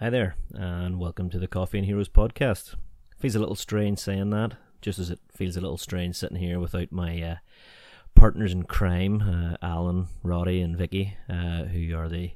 Hi 0.00 0.10
there, 0.10 0.36
and 0.54 1.00
welcome 1.00 1.28
to 1.30 1.40
the 1.40 1.48
Coffee 1.48 1.78
and 1.78 1.84
Heroes 1.84 2.08
podcast. 2.08 2.76
Feels 3.18 3.34
a 3.34 3.40
little 3.40 3.56
strange 3.56 3.98
saying 3.98 4.30
that, 4.30 4.52
just 4.80 5.00
as 5.00 5.10
it 5.10 5.18
feels 5.34 5.56
a 5.56 5.60
little 5.60 5.76
strange 5.76 6.14
sitting 6.14 6.36
here 6.36 6.60
without 6.60 6.92
my 6.92 7.20
uh, 7.20 7.36
partners 8.14 8.52
in 8.52 8.62
crime, 8.62 9.20
uh, 9.20 9.56
Alan, 9.60 10.06
Roddy, 10.22 10.60
and 10.60 10.76
Vicky, 10.76 11.16
uh, 11.28 11.64
who 11.64 11.96
are 11.96 12.08
the 12.08 12.30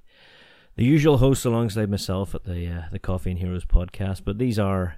the 0.74 0.84
usual 0.84 1.18
hosts 1.18 1.44
alongside 1.44 1.88
myself 1.88 2.34
at 2.34 2.42
the 2.42 2.66
uh, 2.66 2.82
the 2.90 2.98
Coffee 2.98 3.30
and 3.30 3.38
Heroes 3.38 3.64
podcast. 3.64 4.22
But 4.24 4.38
these 4.38 4.58
are 4.58 4.96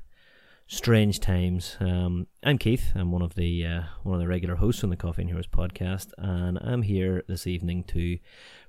strange 0.66 1.20
times. 1.20 1.76
Um, 1.80 2.28
I'm 2.42 2.56
Keith. 2.56 2.92
I'm 2.94 3.12
one 3.12 3.20
of 3.20 3.34
the 3.34 3.66
uh, 3.66 3.82
one 4.04 4.14
of 4.14 4.22
the 4.22 4.28
regular 4.28 4.54
hosts 4.54 4.82
on 4.82 4.88
the 4.88 4.96
Coffee 4.96 5.20
and 5.20 5.30
Heroes 5.30 5.46
podcast, 5.46 6.12
and 6.16 6.58
I'm 6.62 6.80
here 6.80 7.24
this 7.28 7.46
evening 7.46 7.84
to 7.88 8.18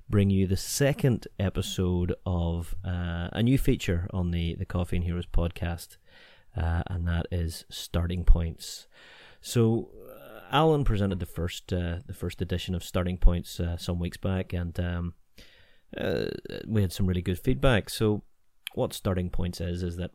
bring 0.08 0.30
you 0.30 0.46
the 0.46 0.56
second 0.56 1.26
episode 1.38 2.14
of 2.24 2.74
uh, 2.84 3.28
a 3.32 3.42
new 3.42 3.58
feature 3.58 4.08
on 4.12 4.30
the, 4.30 4.54
the 4.54 4.64
Coffee 4.64 4.96
and 4.96 5.04
Heroes 5.04 5.26
podcast, 5.26 5.96
uh, 6.56 6.82
and 6.86 7.06
that 7.06 7.26
is 7.30 7.64
Starting 7.70 8.24
Points. 8.24 8.86
So, 9.40 9.90
uh, 10.08 10.40
Alan 10.50 10.84
presented 10.84 11.18
the 11.18 11.26
first 11.26 11.72
uh, 11.72 11.98
the 12.06 12.14
first 12.14 12.40
edition 12.40 12.74
of 12.74 12.84
Starting 12.84 13.18
Points 13.18 13.58
uh, 13.58 13.76
some 13.76 13.98
weeks 13.98 14.16
back, 14.16 14.52
and 14.52 14.78
um, 14.78 15.14
uh, 15.96 16.26
we 16.66 16.82
had 16.82 16.92
some 16.92 17.06
really 17.06 17.22
good 17.22 17.38
feedback. 17.38 17.90
So, 17.90 18.22
what 18.74 18.92
Starting 18.92 19.30
Points 19.30 19.60
is 19.60 19.82
is 19.82 19.96
that 19.96 20.12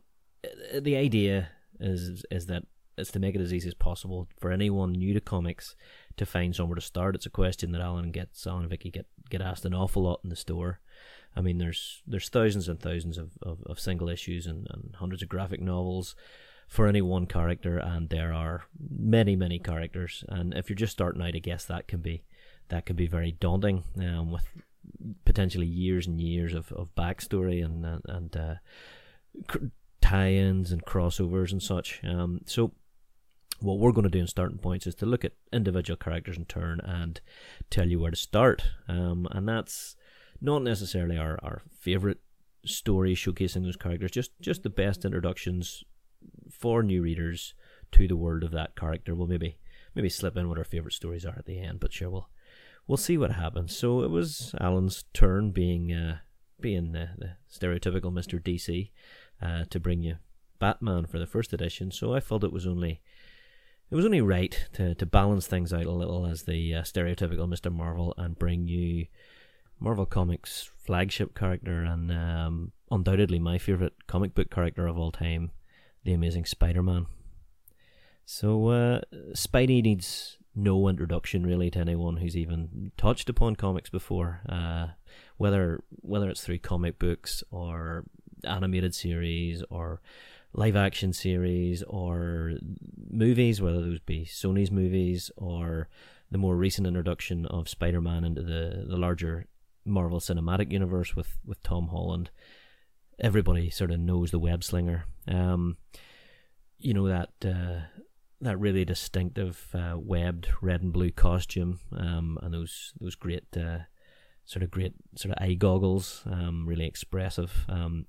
the 0.74 0.96
idea 0.96 1.50
is 1.78 2.24
is 2.30 2.46
that 2.46 2.64
it's 2.96 3.10
to 3.12 3.18
make 3.18 3.34
it 3.34 3.40
as 3.40 3.52
easy 3.52 3.68
as 3.68 3.74
possible 3.74 4.28
for 4.38 4.50
anyone 4.50 4.92
new 4.92 5.14
to 5.14 5.20
comics 5.20 5.74
to 6.16 6.26
find 6.26 6.54
somewhere 6.54 6.74
to 6.74 6.80
start. 6.80 7.14
It's 7.14 7.26
a 7.26 7.30
question 7.30 7.72
that 7.72 7.80
Alan 7.80 8.10
gets, 8.10 8.46
Alan 8.46 8.62
and 8.62 8.70
Vicky 8.70 8.90
get 8.90 9.06
get 9.30 9.40
asked 9.40 9.64
an 9.64 9.74
awful 9.74 10.02
lot 10.02 10.20
in 10.22 10.30
the 10.30 10.36
store. 10.36 10.80
I 11.34 11.40
mean, 11.40 11.58
there's 11.58 12.02
there's 12.06 12.28
thousands 12.28 12.68
and 12.68 12.78
thousands 12.80 13.18
of, 13.18 13.30
of, 13.42 13.62
of 13.64 13.80
single 13.80 14.08
issues 14.08 14.46
and, 14.46 14.66
and 14.70 14.94
hundreds 14.98 15.22
of 15.22 15.28
graphic 15.28 15.60
novels 15.60 16.14
for 16.68 16.86
any 16.86 17.02
one 17.02 17.26
character, 17.26 17.78
and 17.78 18.08
there 18.08 18.32
are 18.32 18.64
many 18.78 19.36
many 19.36 19.58
characters. 19.58 20.24
And 20.28 20.54
if 20.54 20.68
you're 20.68 20.76
just 20.76 20.92
starting 20.92 21.22
out, 21.22 21.34
I 21.34 21.38
guess 21.38 21.64
that 21.64 21.88
can 21.88 22.00
be 22.00 22.24
that 22.68 22.86
can 22.86 22.96
be 22.96 23.06
very 23.06 23.32
daunting 23.32 23.84
um, 23.98 24.30
with 24.30 24.46
potentially 25.24 25.66
years 25.66 26.06
and 26.06 26.20
years 26.20 26.54
of, 26.54 26.72
of 26.72 26.94
backstory 26.94 27.64
and 27.64 27.86
and, 27.86 28.02
and 28.06 28.36
uh, 28.36 28.54
tie-ins 30.02 30.72
and 30.72 30.84
crossovers 30.84 31.52
and 31.52 31.62
such. 31.62 32.00
Um, 32.04 32.40
so 32.44 32.72
what 33.62 33.78
we're 33.78 33.92
going 33.92 34.04
to 34.04 34.10
do 34.10 34.18
in 34.18 34.26
starting 34.26 34.58
points 34.58 34.86
is 34.86 34.94
to 34.96 35.06
look 35.06 35.24
at 35.24 35.32
individual 35.52 35.96
characters 35.96 36.36
in 36.36 36.44
turn 36.44 36.80
and 36.80 37.20
tell 37.70 37.88
you 37.88 38.00
where 38.00 38.10
to 38.10 38.16
start. 38.16 38.64
Um, 38.88 39.26
and 39.30 39.48
that's 39.48 39.96
not 40.40 40.62
necessarily 40.62 41.16
our, 41.16 41.38
our 41.42 41.62
favorite 41.78 42.20
story 42.64 43.14
showcasing 43.14 43.62
those 43.64 43.76
characters, 43.76 44.10
just 44.10 44.30
just 44.40 44.62
the 44.62 44.70
best 44.70 45.04
introductions 45.04 45.84
for 46.50 46.82
new 46.82 47.02
readers 47.02 47.54
to 47.92 48.06
the 48.06 48.16
world 48.16 48.44
of 48.44 48.52
that 48.52 48.76
character. 48.76 49.14
We'll 49.14 49.26
maybe 49.26 49.58
maybe 49.94 50.08
slip 50.08 50.36
in 50.36 50.48
what 50.48 50.58
our 50.58 50.64
favorite 50.64 50.94
stories 50.94 51.24
are 51.24 51.36
at 51.36 51.46
the 51.46 51.60
end, 51.60 51.80
but 51.80 51.92
sure 51.92 52.10
we'll 52.10 52.28
we'll 52.86 52.96
see 52.96 53.18
what 53.18 53.32
happens. 53.32 53.76
So 53.76 54.02
it 54.02 54.10
was 54.10 54.54
Alan's 54.60 55.04
turn, 55.12 55.50
being 55.50 55.92
uh, 55.92 56.18
being 56.60 56.92
the, 56.92 57.10
the 57.18 57.30
stereotypical 57.52 58.12
Mister 58.12 58.38
DC, 58.38 58.90
uh, 59.40 59.64
to 59.70 59.80
bring 59.80 60.02
you 60.02 60.16
Batman 60.58 61.06
for 61.06 61.18
the 61.18 61.26
first 61.26 61.52
edition. 61.52 61.90
So 61.90 62.14
I 62.14 62.20
felt 62.20 62.44
it 62.44 62.52
was 62.52 62.66
only 62.66 63.02
it 63.92 63.94
was 63.94 64.06
only 64.06 64.22
right 64.22 64.68
to, 64.72 64.94
to 64.94 65.04
balance 65.04 65.46
things 65.46 65.70
out 65.70 65.84
a 65.84 65.90
little 65.90 66.24
as 66.24 66.44
the 66.44 66.76
uh, 66.76 66.80
stereotypical 66.80 67.46
Mr. 67.46 67.70
Marvel 67.70 68.14
and 68.16 68.38
bring 68.38 68.66
you 68.66 69.06
Marvel 69.78 70.06
Comics 70.06 70.70
flagship 70.82 71.34
character 71.34 71.82
and 71.82 72.10
um, 72.10 72.72
undoubtedly 72.90 73.38
my 73.38 73.58
favorite 73.58 73.92
comic 74.06 74.34
book 74.34 74.50
character 74.50 74.86
of 74.86 74.96
all 74.96 75.12
time, 75.12 75.50
the 76.04 76.14
Amazing 76.14 76.46
Spider-Man. 76.46 77.04
So 78.24 78.68
uh, 78.68 79.00
Spidey 79.34 79.82
needs 79.82 80.38
no 80.54 80.88
introduction 80.88 81.44
really 81.44 81.70
to 81.72 81.80
anyone 81.80 82.16
who's 82.16 82.36
even 82.36 82.92
touched 82.96 83.28
upon 83.28 83.56
comics 83.56 83.90
before, 83.90 84.40
uh, 84.48 84.86
whether 85.36 85.84
whether 86.00 86.30
it's 86.30 86.42
through 86.42 86.60
comic 86.60 86.98
books 86.98 87.44
or 87.50 88.04
animated 88.44 88.94
series 88.94 89.62
or 89.68 90.00
live 90.54 90.76
action 90.76 91.12
series 91.12 91.82
or 91.84 92.52
movies, 93.10 93.60
whether 93.60 93.80
those 93.80 94.00
be 94.00 94.24
Sony's 94.24 94.70
movies 94.70 95.30
or 95.36 95.88
the 96.30 96.38
more 96.38 96.56
recent 96.56 96.86
introduction 96.86 97.46
of 97.46 97.68
Spider 97.68 98.00
Man 98.00 98.24
into 98.24 98.42
the, 98.42 98.84
the 98.88 98.96
larger 98.96 99.46
Marvel 99.84 100.20
Cinematic 100.20 100.72
Universe 100.72 101.16
with, 101.16 101.38
with 101.44 101.62
Tom 101.62 101.88
Holland. 101.88 102.30
Everybody 103.18 103.70
sort 103.70 103.90
of 103.90 104.00
knows 104.00 104.30
the 104.30 104.38
web 104.38 104.64
slinger. 104.64 105.04
Um, 105.28 105.76
you 106.78 106.92
know 106.92 107.06
that 107.06 107.30
uh, 107.44 107.82
that 108.40 108.58
really 108.58 108.84
distinctive 108.84 109.68
uh, 109.72 109.96
webbed 109.96 110.48
red 110.60 110.82
and 110.82 110.92
blue 110.92 111.12
costume, 111.12 111.78
um, 111.96 112.38
and 112.42 112.52
those 112.52 112.92
those 113.00 113.14
great 113.14 113.44
uh, 113.56 113.78
sort 114.44 114.64
of 114.64 114.70
great 114.70 114.94
sort 115.16 115.34
of 115.36 115.42
eye 115.42 115.54
goggles, 115.54 116.22
um, 116.26 116.66
really 116.66 116.86
expressive. 116.86 117.64
Um, 117.68 118.06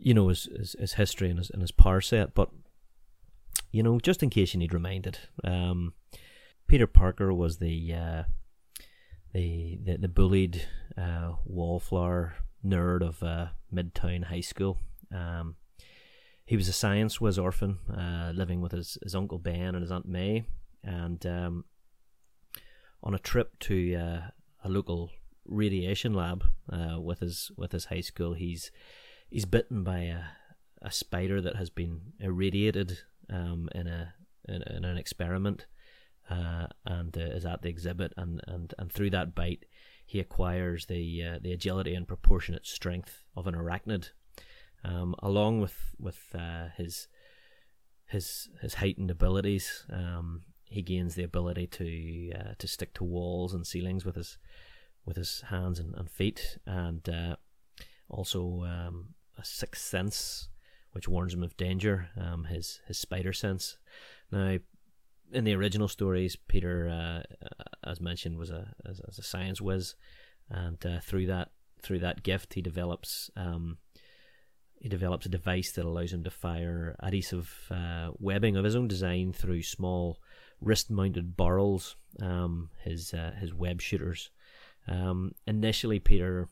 you 0.00 0.14
know 0.14 0.28
his, 0.28 0.48
his, 0.56 0.76
his 0.78 0.92
history 0.94 1.30
and 1.30 1.38
his, 1.38 1.50
and 1.50 1.62
his 1.62 1.72
power 1.72 2.00
set. 2.00 2.34
But 2.34 2.50
you 3.70 3.82
know, 3.82 4.00
just 4.00 4.22
in 4.22 4.30
case 4.30 4.54
you 4.54 4.58
need 4.58 4.74
reminded, 4.74 5.18
um, 5.44 5.92
Peter 6.66 6.86
Parker 6.86 7.32
was 7.32 7.58
the 7.58 7.94
uh, 7.94 8.22
the, 9.32 9.78
the, 9.84 9.96
the 9.98 10.08
bullied 10.08 10.66
uh, 10.98 11.34
wallflower 11.44 12.34
nerd 12.64 13.02
of 13.02 13.22
uh, 13.22 13.48
Midtown 13.72 14.24
High 14.24 14.40
School. 14.40 14.78
Um, 15.14 15.56
he 16.44 16.56
was 16.56 16.68
a 16.68 16.72
science 16.72 17.20
whiz 17.20 17.38
orphan, 17.38 17.78
uh, 17.88 18.32
living 18.34 18.60
with 18.60 18.72
his, 18.72 18.98
his 19.02 19.14
uncle 19.14 19.38
Ben 19.38 19.74
and 19.74 19.82
his 19.82 19.92
aunt 19.92 20.06
May, 20.06 20.46
and 20.82 21.24
um, 21.24 21.64
on 23.02 23.14
a 23.14 23.20
trip 23.20 23.56
to 23.60 23.94
uh, 23.94 24.20
a 24.64 24.68
local 24.68 25.10
radiation 25.44 26.12
lab 26.12 26.44
uh, 26.72 27.00
with 27.00 27.20
his 27.20 27.50
with 27.56 27.72
his 27.72 27.86
high 27.86 28.00
school, 28.00 28.34
he's 28.34 28.70
he's 29.30 29.44
bitten 29.44 29.82
by 29.82 30.00
a, 30.00 30.20
a 30.82 30.90
spider 30.90 31.40
that 31.40 31.56
has 31.56 31.70
been 31.70 32.00
irradiated 32.18 32.98
um, 33.30 33.68
in 33.74 33.86
a 33.86 34.14
in, 34.48 34.62
in 34.62 34.84
an 34.84 34.98
experiment, 34.98 35.66
uh, 36.28 36.66
and 36.84 37.16
uh, 37.16 37.20
is 37.20 37.44
at 37.44 37.62
the 37.62 37.68
exhibit, 37.68 38.12
and, 38.16 38.40
and, 38.46 38.74
and 38.78 38.92
through 38.92 39.10
that 39.10 39.34
bite, 39.34 39.64
he 40.04 40.18
acquires 40.18 40.86
the 40.86 41.22
uh, 41.24 41.38
the 41.40 41.52
agility 41.52 41.94
and 41.94 42.08
proportionate 42.08 42.66
strength 42.66 43.22
of 43.36 43.46
an 43.46 43.54
arachnid, 43.54 44.10
um, 44.82 45.14
along 45.20 45.60
with 45.60 45.94
with 45.98 46.18
uh, 46.34 46.68
his 46.76 47.08
his 48.06 48.48
his 48.60 48.74
heightened 48.74 49.10
abilities. 49.10 49.86
Um, 49.92 50.42
he 50.64 50.82
gains 50.82 51.14
the 51.14 51.24
ability 51.24 51.66
to 51.68 52.32
uh, 52.38 52.54
to 52.58 52.66
stick 52.66 52.94
to 52.94 53.04
walls 53.04 53.54
and 53.54 53.66
ceilings 53.66 54.04
with 54.04 54.16
his 54.16 54.38
with 55.04 55.16
his 55.16 55.42
hands 55.48 55.78
and, 55.78 55.94
and 55.94 56.10
feet, 56.10 56.58
and 56.66 57.08
uh, 57.08 57.36
also 58.08 58.64
um, 58.64 59.14
a 59.40 59.44
sixth 59.44 59.82
sense, 59.82 60.48
which 60.92 61.08
warns 61.08 61.34
him 61.34 61.42
of 61.42 61.56
danger. 61.56 62.08
Um, 62.20 62.44
his 62.44 62.80
his 62.86 62.98
spider 62.98 63.32
sense. 63.32 63.78
Now, 64.30 64.58
in 65.32 65.44
the 65.44 65.54
original 65.54 65.88
stories, 65.88 66.36
Peter, 66.36 66.88
uh, 66.88 67.48
as 67.88 68.00
mentioned, 68.00 68.36
was 68.36 68.50
a 68.50 68.74
as, 68.88 69.00
as, 69.08 69.18
a 69.18 69.22
science 69.22 69.60
whiz, 69.60 69.94
and 70.48 70.84
uh, 70.84 71.00
through 71.00 71.26
that 71.26 71.50
through 71.82 72.00
that 72.00 72.22
gift, 72.22 72.54
he 72.54 72.62
develops 72.62 73.30
um, 73.36 73.78
he 74.80 74.88
develops 74.88 75.26
a 75.26 75.30
device 75.30 75.72
that 75.72 75.84
allows 75.84 76.12
him 76.12 76.24
to 76.24 76.30
fire 76.30 76.96
adhesive 77.00 77.70
uh, 77.70 78.10
webbing 78.18 78.56
of 78.56 78.64
his 78.64 78.76
own 78.76 78.88
design 78.88 79.32
through 79.32 79.62
small 79.62 80.18
wrist-mounted 80.60 81.36
barrels. 81.36 81.96
Um, 82.20 82.70
his 82.82 83.14
uh, 83.14 83.32
his 83.38 83.54
web 83.54 83.80
shooters. 83.80 84.30
Um, 84.88 85.32
initially, 85.46 86.00
Peter 86.00 86.48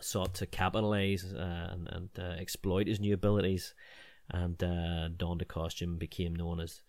sought 0.00 0.34
to 0.34 0.46
capitalize 0.46 1.24
uh, 1.24 1.68
and, 1.72 1.88
and 1.90 2.08
uh, 2.18 2.40
exploit 2.40 2.86
his 2.86 3.00
new 3.00 3.14
abilities, 3.14 3.74
and 4.30 4.62
uh, 4.62 5.08
donned 5.08 5.42
a 5.42 5.46
costume, 5.46 5.96
became 5.96 6.34
known 6.34 6.60
as 6.60 6.80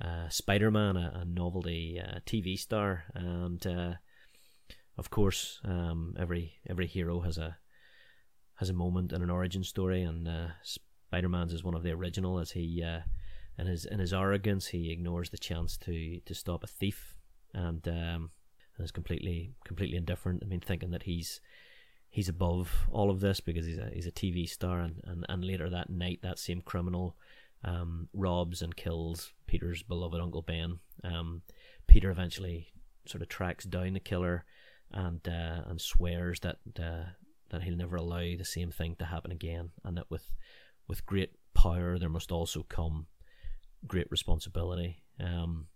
uh, 0.00 0.28
Spider 0.28 0.70
Man, 0.70 0.96
a, 0.96 1.20
a, 1.22 1.24
novelty 1.24 2.00
uh, 2.00 2.20
TV 2.26 2.58
star, 2.58 3.04
and 3.14 3.64
uh, 3.66 3.94
of 4.96 5.10
course, 5.10 5.60
um, 5.64 6.14
every 6.18 6.54
every 6.68 6.86
hero 6.86 7.20
has 7.20 7.38
a 7.38 7.58
has 8.54 8.70
a 8.70 8.74
moment 8.74 9.12
and 9.12 9.22
an 9.22 9.30
origin 9.30 9.62
story, 9.62 10.02
and 10.02 10.28
Spider 10.62 11.28
Man's 11.28 11.52
is 11.52 11.64
one 11.64 11.74
of 11.74 11.82
the 11.82 11.92
original, 11.92 12.38
as 12.38 12.52
he 12.52 12.82
in 13.58 13.66
his 13.66 13.84
in 13.84 13.98
his 13.98 14.12
arrogance 14.12 14.68
he 14.68 14.90
ignores 14.90 15.30
the 15.30 15.38
chance 15.38 15.76
to 15.78 16.20
to 16.20 16.34
stop 16.34 16.64
a 16.64 16.66
thief, 16.66 17.14
and 17.52 17.86
um, 17.86 18.30
and 18.76 18.84
is 18.84 18.90
completely 18.90 19.52
completely 19.64 19.96
indifferent. 19.96 20.42
I 20.42 20.46
mean, 20.46 20.60
thinking 20.60 20.90
that 20.90 21.02
he's 21.02 21.40
he's 22.10 22.28
above 22.28 22.88
all 22.90 23.10
of 23.10 23.20
this 23.20 23.40
because 23.40 23.64
he's 23.64 23.78
a 23.78 23.90
he's 23.92 24.06
a 24.06 24.12
TV 24.12 24.48
star, 24.48 24.80
and, 24.80 25.00
and, 25.04 25.24
and 25.28 25.44
later 25.44 25.70
that 25.70 25.90
night, 25.90 26.20
that 26.22 26.38
same 26.38 26.60
criminal 26.60 27.16
um, 27.64 28.08
robs 28.12 28.62
and 28.62 28.76
kills 28.76 29.32
Peter's 29.46 29.82
beloved 29.82 30.20
Uncle 30.20 30.42
Ben. 30.42 30.80
Um, 31.04 31.42
Peter 31.86 32.10
eventually 32.10 32.72
sort 33.06 33.22
of 33.22 33.28
tracks 33.28 33.64
down 33.64 33.94
the 33.94 34.00
killer 34.00 34.44
and 34.92 35.26
uh, 35.26 35.62
and 35.66 35.80
swears 35.80 36.40
that 36.40 36.56
uh, 36.78 37.10
that 37.50 37.62
he'll 37.62 37.76
never 37.76 37.96
allow 37.96 38.36
the 38.36 38.44
same 38.44 38.70
thing 38.70 38.96
to 38.98 39.04
happen 39.04 39.30
again, 39.30 39.70
and 39.84 39.96
that 39.96 40.10
with 40.10 40.32
with 40.88 41.06
great 41.06 41.32
power 41.54 41.98
there 41.98 42.08
must 42.08 42.32
also 42.32 42.64
come 42.68 43.06
great 43.86 44.10
responsibility. 44.10 45.02
Um, 45.18 45.66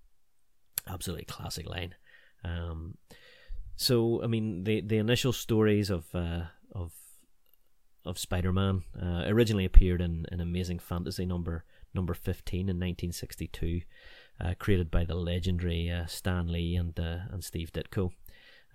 absolutely 0.88 1.24
classic 1.24 1.68
line. 1.68 1.94
Um, 2.44 2.96
so 3.76 4.22
I 4.22 4.26
mean 4.26 4.64
the 4.64 4.80
the 4.80 4.98
initial 4.98 5.32
stories 5.32 5.90
of 5.90 6.14
uh, 6.14 6.44
of 6.74 6.92
of 8.04 8.18
Spider 8.18 8.52
Man 8.52 8.82
uh, 9.00 9.24
originally 9.26 9.64
appeared 9.64 10.00
in 10.00 10.26
an 10.30 10.40
Amazing 10.40 10.78
Fantasy 10.78 11.26
number 11.26 11.64
number 11.94 12.14
fifteen 12.14 12.68
in 12.68 12.78
nineteen 12.78 13.12
sixty 13.12 13.46
two, 13.46 13.82
uh, 14.40 14.54
created 14.58 14.90
by 14.90 15.04
the 15.04 15.14
legendary 15.14 15.90
uh, 15.90 16.06
Stan 16.06 16.48
Lee 16.48 16.76
and 16.76 16.98
uh, 16.98 17.18
and 17.30 17.42
Steve 17.42 17.72
Ditko. 17.72 18.10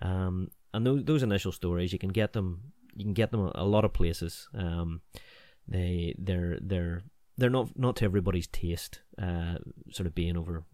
Um, 0.02 0.50
and 0.72 0.86
those 0.86 1.04
those 1.04 1.22
initial 1.22 1.52
stories 1.52 1.92
you 1.92 1.98
can 1.98 2.10
get 2.10 2.32
them 2.32 2.72
you 2.94 3.04
can 3.04 3.14
get 3.14 3.30
them 3.30 3.40
a, 3.40 3.52
a 3.54 3.64
lot 3.64 3.84
of 3.84 3.92
places. 3.92 4.48
Um, 4.54 5.02
they 5.68 6.14
they're 6.18 6.58
they're 6.60 7.02
they're 7.40 7.50
not 7.50 7.76
not 7.78 7.96
to 7.96 8.04
everybody's 8.04 8.46
taste. 8.46 9.00
Uh, 9.20 9.56
sort 9.90 10.06
of 10.06 10.14
being 10.14 10.36
over 10.36 10.64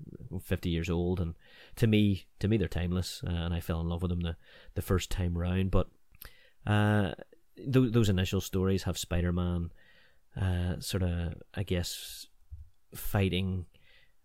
fifty 0.43 0.69
years 0.69 0.91
old, 0.91 1.21
and 1.21 1.35
to 1.77 1.87
me, 1.87 2.27
to 2.41 2.49
me, 2.49 2.57
they're 2.57 2.69
timeless, 2.69 3.23
uh, 3.27 3.31
and 3.31 3.55
I 3.55 3.61
fell 3.61 3.81
in 3.81 3.89
love 3.89 4.03
with 4.03 4.11
them 4.11 4.21
the 4.21 4.37
the 4.75 4.83
first 4.83 5.11
time 5.11 5.39
round. 5.39 5.71
But 5.71 5.89
uh, 6.67 7.13
th- 7.57 7.93
those 7.93 8.09
initial 8.09 8.41
stories 8.41 8.83
have 8.83 8.99
Spider 8.99 9.33
Man, 9.33 9.71
uh, 10.41 10.81
sort 10.81 11.03
of, 11.03 11.35
I 11.55 11.63
guess, 11.63 12.27
fighting 12.95 13.67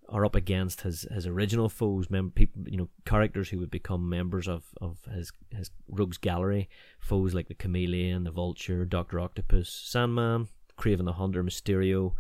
or 0.10 0.26
up 0.26 0.36
against 0.36 0.82
his, 0.82 1.04
his 1.14 1.26
original 1.26 1.70
foes, 1.70 2.10
mem- 2.10 2.32
people, 2.32 2.64
you 2.68 2.76
know, 2.76 2.90
characters 3.06 3.48
who 3.50 3.60
would 3.60 3.72
become 3.72 4.10
members 4.10 4.48
of, 4.48 4.64
of 4.82 4.98
his 5.14 5.32
his 5.56 5.72
rogues 5.88 6.18
gallery, 6.18 6.70
foes 7.00 7.34
like 7.34 7.48
the 7.48 7.54
Chameleon, 7.54 8.26
the 8.26 8.32
Vulture, 8.32 8.84
Doctor 8.84 9.20
Octopus, 9.20 9.70
Sandman, 9.70 10.50
Kraven 10.82 11.06
the 11.06 11.14
Hunter, 11.14 11.44
Mysterio, 11.44 12.14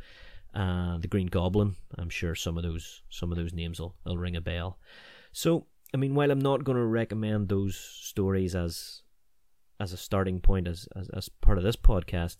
uh, 0.53 0.97
the 0.99 1.07
Green 1.07 1.27
Goblin. 1.27 1.75
I'm 1.97 2.09
sure 2.09 2.35
some 2.35 2.57
of 2.57 2.63
those 2.63 3.01
some 3.09 3.31
of 3.31 3.37
those 3.37 3.53
names 3.53 3.79
will, 3.79 3.95
will 4.05 4.17
ring 4.17 4.35
a 4.35 4.41
bell. 4.41 4.77
So, 5.31 5.65
I 5.93 5.97
mean, 5.97 6.13
while 6.15 6.31
I'm 6.31 6.39
not 6.49 6.63
going 6.63 6.77
to 6.77 6.85
recommend 6.85 7.49
those 7.49 7.75
stories 7.75 8.55
as 8.55 9.01
as 9.79 9.93
a 9.93 9.97
starting 9.97 10.39
point 10.39 10.67
as, 10.67 10.87
as 10.95 11.09
as 11.09 11.29
part 11.29 11.57
of 11.57 11.63
this 11.63 11.75
podcast, 11.75 12.37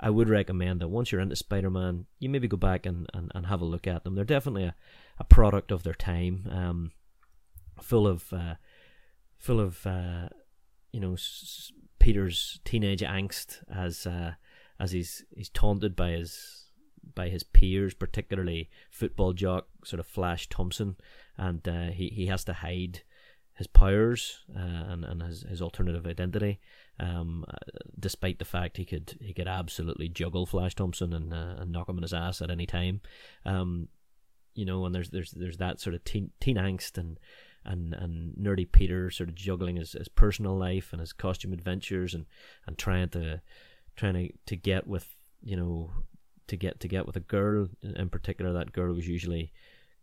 I 0.00 0.10
would 0.10 0.28
recommend 0.28 0.80
that 0.80 0.88
once 0.88 1.10
you're 1.10 1.20
into 1.20 1.36
Spider 1.36 1.70
Man, 1.70 2.06
you 2.18 2.28
maybe 2.28 2.48
go 2.48 2.56
back 2.56 2.86
and, 2.86 3.06
and, 3.12 3.30
and 3.34 3.46
have 3.46 3.60
a 3.60 3.66
look 3.72 3.86
at 3.86 4.04
them. 4.04 4.14
They're 4.14 4.24
definitely 4.24 4.64
a, 4.64 4.74
a 5.18 5.24
product 5.24 5.72
of 5.72 5.82
their 5.82 5.94
time, 5.94 6.48
um, 6.50 6.92
full 7.82 8.06
of 8.06 8.32
uh, 8.32 8.54
full 9.36 9.60
of 9.60 9.86
uh, 9.86 10.28
you 10.92 11.00
know 11.00 11.14
s- 11.14 11.72
Peter's 11.98 12.60
teenage 12.64 13.02
angst 13.02 13.58
as 13.68 14.06
uh, 14.06 14.32
as 14.80 14.92
he's 14.92 15.24
he's 15.34 15.48
taunted 15.48 15.96
by 15.96 16.10
his 16.10 16.66
by 17.14 17.28
his 17.28 17.42
peers, 17.42 17.94
particularly 17.94 18.70
football 18.90 19.32
jock 19.32 19.66
sort 19.84 20.00
of 20.00 20.06
Flash 20.06 20.48
Thompson, 20.48 20.96
and 21.36 21.66
uh, 21.68 21.88
he 21.88 22.08
he 22.08 22.26
has 22.26 22.44
to 22.44 22.52
hide 22.52 23.02
his 23.54 23.66
powers 23.66 24.44
uh, 24.56 24.84
and 24.92 25.04
and 25.04 25.22
his, 25.22 25.42
his 25.42 25.62
alternative 25.62 26.06
identity, 26.06 26.60
um, 27.00 27.44
uh, 27.48 27.56
despite 27.98 28.38
the 28.38 28.44
fact 28.44 28.76
he 28.76 28.84
could 28.84 29.18
he 29.20 29.32
could 29.32 29.48
absolutely 29.48 30.08
juggle 30.08 30.46
Flash 30.46 30.74
Thompson 30.74 31.12
and 31.12 31.32
uh, 31.32 31.56
and 31.58 31.72
knock 31.72 31.88
him 31.88 31.98
in 31.98 32.02
his 32.02 32.14
ass 32.14 32.40
at 32.40 32.50
any 32.50 32.66
time, 32.66 33.00
um, 33.44 33.88
you 34.54 34.64
know, 34.64 34.84
and 34.86 34.94
there's 34.94 35.10
there's 35.10 35.32
there's 35.32 35.58
that 35.58 35.80
sort 35.80 35.94
of 35.94 36.04
teen 36.04 36.30
teen 36.40 36.56
angst 36.56 36.98
and 36.98 37.18
and 37.64 37.94
and 37.94 38.34
nerdy 38.36 38.70
Peter 38.70 39.10
sort 39.10 39.28
of 39.28 39.34
juggling 39.34 39.76
his, 39.76 39.92
his 39.92 40.08
personal 40.08 40.56
life 40.56 40.90
and 40.92 41.00
his 41.00 41.12
costume 41.12 41.52
adventures 41.52 42.14
and 42.14 42.26
and 42.66 42.78
trying 42.78 43.08
to 43.08 43.40
trying 43.98 44.14
to, 44.14 44.32
to 44.46 44.56
get 44.56 44.86
with 44.86 45.16
you 45.42 45.56
know 45.56 45.90
to 46.46 46.56
get 46.56 46.80
to 46.80 46.88
get 46.88 47.06
with 47.06 47.16
a 47.16 47.20
girl. 47.20 47.68
In 47.82 48.08
particular 48.08 48.52
that 48.54 48.72
girl 48.72 48.94
was 48.94 49.08
usually 49.08 49.52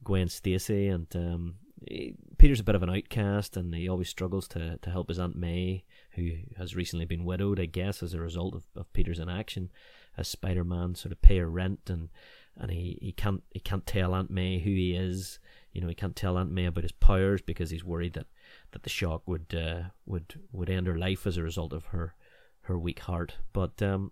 Gwen 0.03 0.27
Stacy 0.27 0.87
and 0.87 1.07
um, 1.15 1.55
he, 1.87 2.15
Peter's 2.37 2.59
a 2.59 2.63
bit 2.63 2.75
of 2.75 2.83
an 2.83 2.89
outcast 2.89 3.57
and 3.57 3.73
he 3.73 3.89
always 3.89 4.09
struggles 4.09 4.47
to, 4.49 4.77
to 4.81 4.89
help 4.91 5.09
his 5.09 5.17
Aunt 5.17 5.35
May 5.35 5.83
who 6.11 6.31
has 6.57 6.75
recently 6.75 7.05
been 7.05 7.25
widowed 7.25 7.59
I 7.59 7.65
guess 7.65 8.03
as 8.03 8.13
a 8.13 8.19
result 8.19 8.53
of, 8.53 8.65
of 8.75 8.91
Peter's 8.93 9.19
inaction 9.19 9.71
as 10.17 10.27
Spider-Man 10.27 10.95
sort 10.95 11.11
of 11.11 11.21
pay 11.21 11.37
her 11.39 11.49
rent 11.49 11.89
and 11.89 12.09
and 12.57 12.71
he, 12.71 12.97
he 13.01 13.11
can't 13.11 13.43
he 13.51 13.59
can't 13.59 13.85
tell 13.85 14.13
Aunt 14.13 14.29
May 14.29 14.59
who 14.59 14.69
he 14.69 14.93
is. 14.93 15.39
You 15.73 15.81
know 15.81 15.87
he 15.87 15.95
can't 15.95 16.15
tell 16.15 16.37
Aunt 16.37 16.51
May 16.51 16.65
about 16.65 16.83
his 16.83 16.91
powers 16.91 17.41
because 17.41 17.69
he's 17.69 17.83
worried 17.83 18.13
that, 18.13 18.27
that 18.71 18.83
the 18.83 18.89
shock 18.89 19.23
would 19.25 19.53
uh, 19.53 19.89
would 20.05 20.39
would 20.51 20.69
end 20.69 20.87
her 20.87 20.97
life 20.97 21.25
as 21.27 21.37
a 21.37 21.43
result 21.43 21.73
of 21.73 21.85
her 21.85 22.15
her 22.65 22.77
weak 22.77 22.99
heart. 22.99 23.35
But 23.53 23.81
um, 23.81 24.11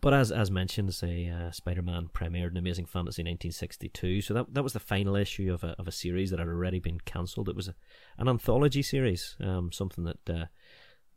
but 0.00 0.12
as 0.12 0.32
as 0.32 0.50
mentioned, 0.50 0.92
say 0.94 1.28
uh, 1.28 1.50
Spider-Man 1.52 2.10
premiered 2.12 2.50
in 2.50 2.56
Amazing 2.56 2.86
Fantasy 2.86 3.22
1962, 3.22 4.20
so 4.22 4.34
that 4.34 4.52
that 4.54 4.62
was 4.64 4.72
the 4.72 4.80
final 4.80 5.16
issue 5.16 5.52
of 5.52 5.62
a 5.64 5.76
of 5.78 5.86
a 5.86 5.92
series 5.92 6.30
that 6.30 6.38
had 6.38 6.48
already 6.48 6.80
been 6.80 7.00
cancelled. 7.00 7.48
It 7.48 7.56
was 7.56 7.68
a, 7.68 7.74
an 8.18 8.28
anthology 8.28 8.82
series, 8.82 9.36
um, 9.40 9.70
something 9.70 10.04
that 10.04 10.28
uh, 10.28 10.46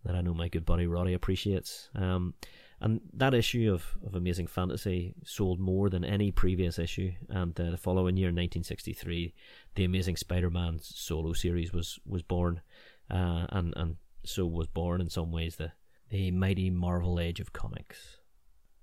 that 0.06 0.16
I 0.16 0.22
know 0.22 0.34
my 0.34 0.50
good 0.50 0.66
buddy 0.66 0.86
Roddy 0.86 1.14
appreciates. 1.14 1.90
Um, 1.96 2.36
and 2.82 3.02
that 3.14 3.34
issue 3.34 3.74
of, 3.74 3.98
of 4.06 4.16
Amazing 4.16 4.48
Fantasy 4.48 5.16
sold 5.24 5.60
more 5.60 5.90
than 5.90 6.04
any 6.04 6.32
previous 6.32 6.78
issue. 6.78 7.14
And 7.30 7.60
uh, 7.60 7.72
the 7.72 7.78
following 7.78 8.18
year, 8.18 8.28
1963, 8.28 9.34
the 9.76 9.86
Amazing 9.86 10.18
Spider-Man 10.18 10.80
solo 10.82 11.34
series 11.34 11.74
was 11.74 12.00
was 12.06 12.22
born, 12.22 12.62
uh, 13.10 13.48
and 13.50 13.74
and 13.76 13.96
so 14.26 14.46
was 14.46 14.68
born 14.68 15.02
in 15.02 15.10
some 15.10 15.32
ways 15.32 15.56
the 15.56 15.72
the 16.10 16.32
mighty 16.32 16.70
Marvel 16.70 17.20
age 17.20 17.40
of 17.40 17.54
comics. 17.54 18.18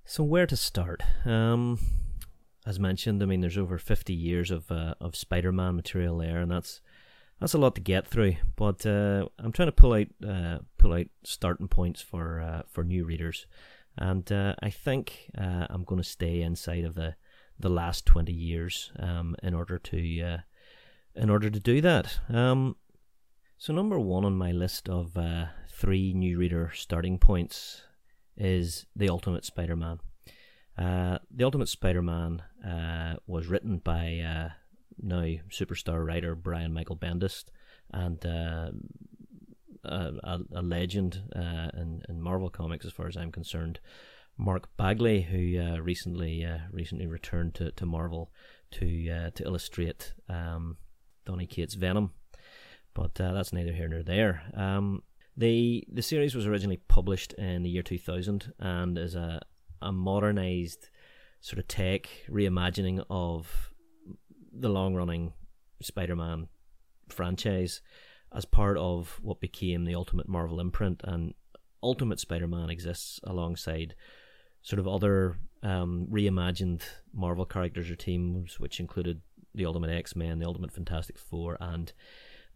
So 0.04 0.24
where 0.24 0.46
to 0.46 0.56
start? 0.56 1.02
Um, 1.24 1.78
as 2.66 2.78
mentioned, 2.78 3.22
I 3.22 3.26
mean, 3.26 3.40
there's 3.40 3.58
over 3.58 3.78
50 3.78 4.12
years 4.12 4.50
of 4.50 4.70
uh, 4.70 4.94
of 5.00 5.16
Spider-Man 5.16 5.76
material 5.76 6.18
there, 6.18 6.40
and 6.40 6.50
that's 6.50 6.80
that's 7.40 7.54
a 7.54 7.58
lot 7.58 7.74
to 7.74 7.80
get 7.80 8.06
through. 8.06 8.36
But 8.56 8.86
uh, 8.86 9.28
I'm 9.38 9.52
trying 9.52 9.68
to 9.68 9.72
pull 9.72 9.94
out 9.94 10.08
uh, 10.26 10.58
pull 10.78 10.92
out 10.92 11.06
starting 11.24 11.68
points 11.68 12.00
for 12.00 12.40
uh, 12.40 12.62
for 12.68 12.84
new 12.84 13.04
readers, 13.04 13.46
and 13.96 14.30
uh, 14.30 14.54
I 14.62 14.70
think 14.70 15.30
uh, 15.36 15.66
I'm 15.70 15.84
going 15.84 16.00
to 16.02 16.08
stay 16.08 16.42
inside 16.42 16.84
of 16.84 16.94
the 16.94 17.16
the 17.58 17.68
last 17.68 18.06
20 18.06 18.32
years 18.32 18.90
um, 18.98 19.36
in 19.42 19.54
order 19.54 19.78
to 19.78 20.40
in 21.14 21.30
order 21.30 21.50
to 21.50 21.60
do 21.60 21.80
that. 21.80 22.18
Um, 22.28 22.76
so 23.62 23.72
number 23.72 23.96
one 23.96 24.24
on 24.24 24.36
my 24.36 24.50
list 24.50 24.88
of 24.88 25.16
three 25.68 26.12
new 26.12 26.36
reader 26.36 26.72
starting 26.74 27.16
points 27.16 27.82
is 28.36 28.86
the 28.96 29.08
Ultimate 29.08 29.44
Spider-Man. 29.44 30.00
Uh, 30.76 31.18
the 31.30 31.44
Ultimate 31.44 31.68
Spider-Man 31.68 32.42
uh, 32.66 33.14
was 33.28 33.46
written 33.46 33.78
by 33.78 34.18
uh, 34.18 34.48
now 35.00 35.36
superstar 35.48 36.04
writer 36.04 36.34
Brian 36.34 36.72
Michael 36.72 36.96
Bendis 36.96 37.44
and 37.92 38.26
uh, 38.26 38.72
a, 39.84 40.40
a, 40.56 40.62
legend 40.62 41.22
uh, 41.36 41.68
in, 41.74 42.02
in 42.08 42.20
Marvel 42.20 42.50
Comics, 42.50 42.84
as 42.84 42.92
far 42.92 43.06
as 43.06 43.16
I'm 43.16 43.30
concerned, 43.30 43.78
Mark 44.36 44.76
Bagley, 44.76 45.22
who 45.22 45.60
uh, 45.60 45.78
recently 45.78 46.44
recently 46.72 47.06
returned 47.06 47.54
to, 47.54 47.70
to 47.70 47.86
Marvel 47.86 48.32
to 48.72 49.30
to 49.30 49.44
illustrate 49.44 50.14
um, 50.28 50.78
Donny 51.24 51.46
Cates' 51.46 51.74
Venom. 51.74 52.10
But 52.94 53.14
that's 53.14 53.52
neither 53.52 53.72
here 53.72 53.88
nor 53.88 54.02
there. 54.02 54.42
Um, 54.54 55.02
the 55.36 55.84
the 55.90 56.02
series 56.02 56.34
was 56.34 56.46
originally 56.46 56.80
published 56.88 57.32
in 57.34 57.62
the 57.62 57.70
year 57.70 57.82
2000 57.82 58.52
and 58.58 58.98
is 58.98 59.14
a 59.14 59.40
a 59.80 59.90
modernized 59.90 60.88
sort 61.40 61.58
of 61.58 61.66
tech 61.66 62.08
reimagining 62.30 63.04
of 63.10 63.72
the 64.52 64.68
long 64.68 64.94
running 64.94 65.32
Spider-Man 65.80 66.48
franchise 67.08 67.82
as 68.32 68.44
part 68.44 68.78
of 68.78 69.18
what 69.22 69.40
became 69.40 69.84
the 69.84 69.94
Ultimate 69.94 70.28
Marvel 70.28 70.60
imprint 70.60 71.00
and 71.04 71.34
Ultimate 71.82 72.20
Spider-Man 72.20 72.70
exists 72.70 73.18
alongside 73.24 73.94
sort 74.62 74.78
of 74.78 74.86
other 74.86 75.36
um, 75.64 76.06
reimagined 76.10 76.82
Marvel 77.12 77.44
characters 77.44 77.90
or 77.90 77.96
teams 77.96 78.60
which 78.60 78.78
included 78.78 79.20
the 79.54 79.66
Ultimate 79.66 79.90
X-Men, 79.90 80.38
the 80.38 80.46
Ultimate 80.46 80.72
Fantastic 80.72 81.18
Four 81.18 81.56
and 81.60 81.92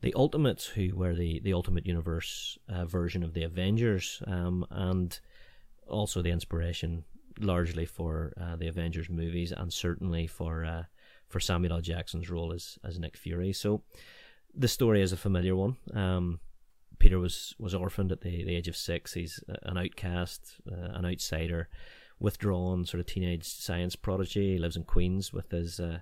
the 0.03 0.15
Ultimates, 0.15 0.67
who 0.67 0.95
were 0.95 1.15
the, 1.15 1.41
the 1.41 1.53
Ultimate 1.53 1.87
Universe 1.87 2.59
uh, 2.69 2.85
version 2.85 3.23
of 3.23 3.33
the 3.35 3.45
Avengers, 3.45 4.23
um, 4.27 4.67
and 4.71 5.19
also 5.89 6.23
the 6.23 6.31
inspiration 6.31 7.05
largely 7.39 7.85
for 7.85 8.33
uh, 8.41 8.57
the 8.57 8.69
Avengers 8.69 9.09
movies, 9.09 9.53
and 9.53 9.73
certainly 9.73 10.27
for 10.27 10.65
uh, 10.65 10.85
for 11.29 11.41
Samuel 11.41 11.75
L. 11.75 11.81
Jackson's 11.81 12.31
role 12.31 12.53
as 12.53 12.79
as 12.85 12.99
Nick 12.99 13.17
Fury. 13.17 13.53
So 13.53 13.83
the 14.55 14.69
story 14.69 15.03
is 15.03 15.13
a 15.13 15.17
familiar 15.17 15.57
one. 15.57 15.77
Um, 15.93 16.41
Peter 16.99 17.19
was 17.19 17.55
was 17.59 17.75
orphaned 17.75 18.13
at 18.13 18.21
the, 18.21 18.45
the 18.45 18.55
age 18.55 18.69
of 18.69 18.77
six. 18.77 19.15
He's 19.15 19.43
an 19.63 19.77
outcast, 19.77 20.57
uh, 20.71 20.93
an 20.95 21.05
outsider, 21.05 21.69
withdrawn, 22.19 22.85
sort 22.85 23.01
of 23.01 23.07
teenage 23.07 23.45
science 23.45 23.97
prodigy. 23.97 24.55
He 24.55 24.59
lives 24.59 24.77
in 24.77 24.85
Queens 24.85 25.33
with 25.33 25.51
his 25.51 25.81
uh, 25.81 26.01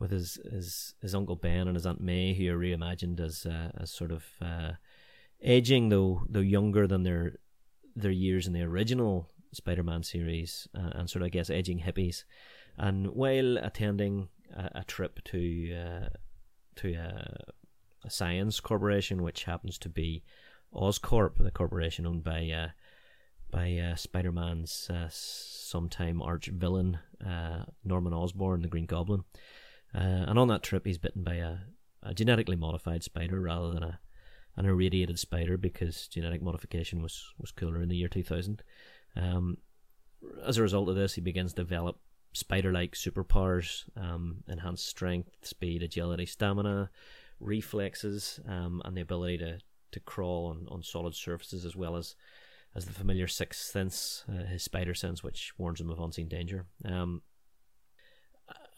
with 0.00 0.10
his, 0.10 0.38
his 0.50 0.94
his 1.00 1.14
uncle 1.14 1.36
Ben 1.36 1.68
and 1.68 1.76
his 1.76 1.86
aunt 1.86 2.00
May, 2.00 2.34
who 2.34 2.50
are 2.50 2.58
reimagined 2.58 3.20
as 3.20 3.46
uh, 3.46 3.70
as 3.78 3.92
sort 3.92 4.10
of 4.10 4.24
uh, 4.40 4.72
aging, 5.42 5.90
though 5.90 6.22
though 6.28 6.40
younger 6.40 6.86
than 6.86 7.04
their 7.04 7.34
their 7.94 8.10
years 8.10 8.46
in 8.46 8.52
the 8.52 8.62
original 8.62 9.28
Spider-Man 9.52 10.02
series 10.02 10.66
uh, 10.76 10.90
and 10.94 11.10
sort 11.10 11.22
of 11.22 11.26
I 11.26 11.30
guess 11.30 11.50
edging 11.50 11.80
hippies. 11.80 12.24
And 12.78 13.08
while 13.08 13.58
attending 13.58 14.28
a, 14.56 14.70
a 14.80 14.84
trip 14.84 15.22
to 15.24 15.74
uh, 15.74 16.08
to 16.76 16.94
a, 16.94 17.52
science 18.08 18.60
corporation, 18.60 19.22
which 19.22 19.44
happens 19.44 19.76
to 19.76 19.90
be 19.90 20.22
Oscorp, 20.74 21.36
the 21.36 21.50
corporation 21.50 22.06
owned 22.06 22.24
by 22.24 22.48
uh, 22.50 22.68
by 23.50 23.76
uh, 23.76 23.96
Spider-Man's 23.96 24.88
uh, 24.88 25.08
sometime 25.10 26.22
arch 26.22 26.46
villain 26.46 26.98
uh, 27.24 27.64
Norman 27.84 28.14
Osborn, 28.14 28.62
the 28.62 28.68
Green 28.68 28.86
Goblin. 28.86 29.24
And 29.92 30.38
on 30.38 30.48
that 30.48 30.62
trip, 30.62 30.86
he's 30.86 30.98
bitten 30.98 31.22
by 31.22 31.34
a, 31.34 31.56
a 32.02 32.14
genetically 32.14 32.56
modified 32.56 33.02
spider 33.02 33.40
rather 33.40 33.72
than 33.72 33.82
a 33.82 34.00
an 34.56 34.66
irradiated 34.66 35.18
spider 35.18 35.56
because 35.56 36.08
genetic 36.08 36.42
modification 36.42 37.02
was, 37.02 37.32
was 37.38 37.52
cooler 37.52 37.82
in 37.82 37.88
the 37.88 37.96
year 37.96 38.08
2000. 38.08 38.62
Um, 39.16 39.58
as 40.46 40.58
a 40.58 40.62
result 40.62 40.88
of 40.88 40.96
this, 40.96 41.14
he 41.14 41.20
begins 41.20 41.52
to 41.52 41.62
develop 41.62 41.98
spider 42.32 42.72
like 42.72 42.92
superpowers, 42.92 43.84
um, 43.96 44.44
enhanced 44.48 44.86
strength, 44.86 45.30
speed, 45.42 45.82
agility, 45.82 46.26
stamina, 46.26 46.90
reflexes, 47.40 48.38
um, 48.46 48.82
and 48.84 48.96
the 48.96 49.00
ability 49.00 49.38
to, 49.38 49.58
to 49.92 50.00
crawl 50.00 50.46
on, 50.46 50.66
on 50.70 50.82
solid 50.82 51.14
surfaces 51.14 51.64
as 51.64 51.74
well 51.74 51.96
as 51.96 52.14
as 52.76 52.84
the 52.84 52.92
familiar 52.92 53.26
sixth 53.26 53.62
sense, 53.62 54.24
uh, 54.28 54.44
his 54.44 54.62
spider 54.62 54.94
sense, 54.94 55.24
which 55.24 55.52
warns 55.58 55.80
him 55.80 55.90
of 55.90 55.98
unseen 55.98 56.28
danger. 56.28 56.66
Um, 56.84 57.20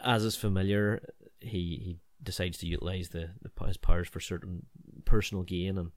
as 0.03 0.25
is 0.25 0.37
familiar, 0.37 1.03
he, 1.41 1.49
he 1.49 1.99
decides 2.23 2.59
to 2.59 2.67
utilize 2.67 3.09
the, 3.09 3.31
the 3.43 3.67
his 3.67 3.77
powers 3.77 4.09
for 4.09 4.21
certain 4.21 4.67
personal 5.05 5.45
gain 5.45 5.79
and 5.79 5.93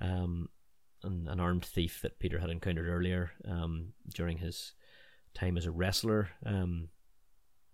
um, 0.00 0.48
an, 1.02 1.28
an 1.28 1.40
armed 1.40 1.64
thief 1.64 2.00
that 2.02 2.18
Peter 2.18 2.38
had 2.38 2.50
encountered 2.50 2.88
earlier 2.88 3.32
um, 3.48 3.92
during 4.14 4.38
his 4.38 4.72
time 5.34 5.56
as 5.56 5.66
a 5.66 5.70
wrestler. 5.70 6.30
Um, 6.44 6.88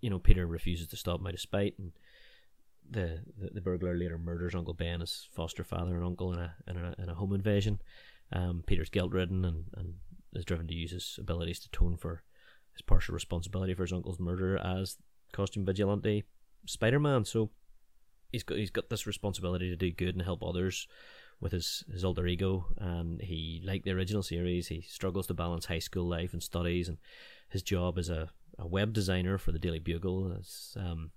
you 0.00 0.10
know, 0.10 0.18
Peter 0.18 0.46
refuses 0.46 0.88
to 0.88 0.96
stop 0.96 1.20
him 1.20 1.26
out 1.26 1.34
of 1.34 1.40
spite, 1.40 1.74
and 1.78 1.92
the, 2.88 3.20
the, 3.36 3.50
the 3.54 3.60
burglar 3.60 3.96
later 3.96 4.16
murders 4.16 4.54
Uncle 4.54 4.74
Ben, 4.74 5.00
his 5.00 5.28
foster 5.32 5.64
father 5.64 5.96
and 5.96 6.04
uncle, 6.04 6.32
in 6.32 6.38
a 6.38 6.54
in 6.68 6.76
a, 6.76 6.94
in 7.02 7.08
a 7.08 7.14
home 7.14 7.34
invasion. 7.34 7.80
Um, 8.32 8.62
Peter's 8.66 8.90
guilt 8.90 9.12
ridden 9.12 9.44
and, 9.44 9.64
and 9.76 9.94
is 10.34 10.44
driven 10.44 10.68
to 10.68 10.74
use 10.74 10.92
his 10.92 11.18
abilities 11.18 11.60
to 11.60 11.68
atone 11.72 11.96
for 11.96 12.22
his 12.72 12.82
partial 12.82 13.14
responsibility 13.14 13.74
for 13.74 13.82
his 13.82 13.92
uncle's 13.92 14.20
murder 14.20 14.58
as 14.58 14.98
costume 15.32 15.64
vigilante 15.64 16.24
Spider 16.66 17.00
Man. 17.00 17.24
So 17.24 17.50
he's 18.32 18.42
got 18.42 18.58
he's 18.58 18.70
got 18.70 18.88
this 18.90 19.06
responsibility 19.06 19.70
to 19.70 19.76
do 19.76 19.90
good 19.90 20.14
and 20.14 20.22
help 20.22 20.42
others 20.42 20.86
with 21.40 21.52
his, 21.52 21.84
his 21.92 22.04
alter 22.04 22.26
ego 22.26 22.66
and 22.78 23.20
he 23.22 23.62
like 23.64 23.84
the 23.84 23.92
original 23.92 24.22
series 24.22 24.66
he 24.68 24.80
struggles 24.80 25.26
to 25.26 25.34
balance 25.34 25.66
high 25.66 25.78
school 25.78 26.04
life 26.04 26.32
and 26.32 26.42
studies 26.42 26.88
and 26.88 26.98
his 27.48 27.62
job 27.62 27.96
as 27.96 28.08
a, 28.08 28.28
a 28.58 28.66
web 28.66 28.92
designer 28.92 29.38
for 29.38 29.52
the 29.52 29.58
Daily 29.58 29.78
Bugle 29.78 30.36
as 30.36 30.76
um, 30.78 31.12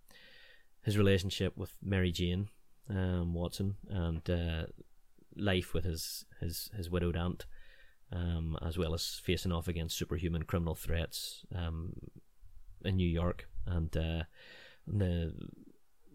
his 0.83 0.97
relationship 0.97 1.57
with 1.57 1.73
Mary 1.81 2.11
Jane 2.11 2.49
um, 2.89 3.33
Watson 3.33 3.75
and 3.89 4.29
uh, 4.29 4.65
life 5.35 5.73
with 5.73 5.85
his 5.85 6.25
his, 6.39 6.69
his 6.75 6.89
widowed 6.89 7.17
aunt 7.17 7.45
um, 8.11 8.57
as 8.61 8.77
well 8.77 8.93
as 8.93 9.19
facing 9.23 9.51
off 9.51 9.67
against 9.67 9.97
superhuman 9.97 10.43
criminal 10.43 10.75
threats 10.75 11.45
um, 11.55 11.93
in 12.85 12.95
New 12.95 13.07
York 13.07 13.47
and 13.65 13.95
uh, 13.95 14.23
the 14.87 15.33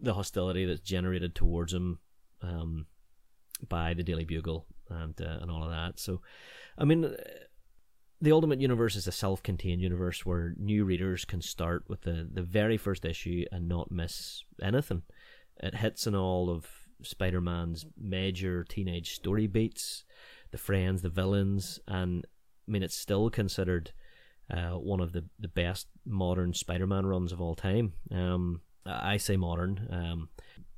the 0.01 0.13
hostility 0.13 0.65
that's 0.65 0.81
generated 0.81 1.33
towards 1.33 1.73
him 1.73 1.99
um, 2.41 2.85
by 3.67 3.93
the 3.93 4.03
Daily 4.03 4.25
Bugle 4.25 4.65
and 4.89 5.19
uh, 5.21 5.37
and 5.41 5.49
all 5.49 5.63
of 5.63 5.71
that. 5.71 5.99
So, 5.99 6.21
I 6.77 6.85
mean, 6.85 7.15
the 8.21 8.31
Ultimate 8.31 8.61
Universe 8.61 8.95
is 8.95 9.07
a 9.07 9.11
self-contained 9.11 9.81
universe 9.81 10.25
where 10.25 10.53
new 10.57 10.85
readers 10.85 11.25
can 11.25 11.41
start 11.41 11.85
with 11.87 12.01
the 12.01 12.27
the 12.31 12.43
very 12.43 12.77
first 12.77 13.05
issue 13.05 13.45
and 13.51 13.67
not 13.67 13.91
miss 13.91 14.43
anything. 14.61 15.03
It 15.57 15.75
hits 15.75 16.05
on 16.05 16.15
all 16.15 16.49
of 16.49 16.67
Spider-Man's 17.01 17.85
major 17.97 18.63
teenage 18.63 19.15
story 19.15 19.47
beats, 19.47 20.03
the 20.51 20.57
friends, 20.57 21.01
the 21.01 21.09
villains, 21.09 21.79
and 21.87 22.25
I 22.67 22.71
mean, 22.71 22.83
it's 22.83 22.97
still 22.97 23.29
considered. 23.29 23.91
Uh, 24.49 24.71
one 24.71 25.01
of 25.01 25.11
the, 25.11 25.25
the 25.39 25.47
best 25.49 25.87
modern 26.05 26.53
Spider-Man 26.53 27.05
runs 27.05 27.31
of 27.31 27.41
all 27.41 27.55
time. 27.55 27.93
Um, 28.11 28.61
I 28.85 29.17
say 29.17 29.35
modern, 29.35 29.87
um, 29.91 30.29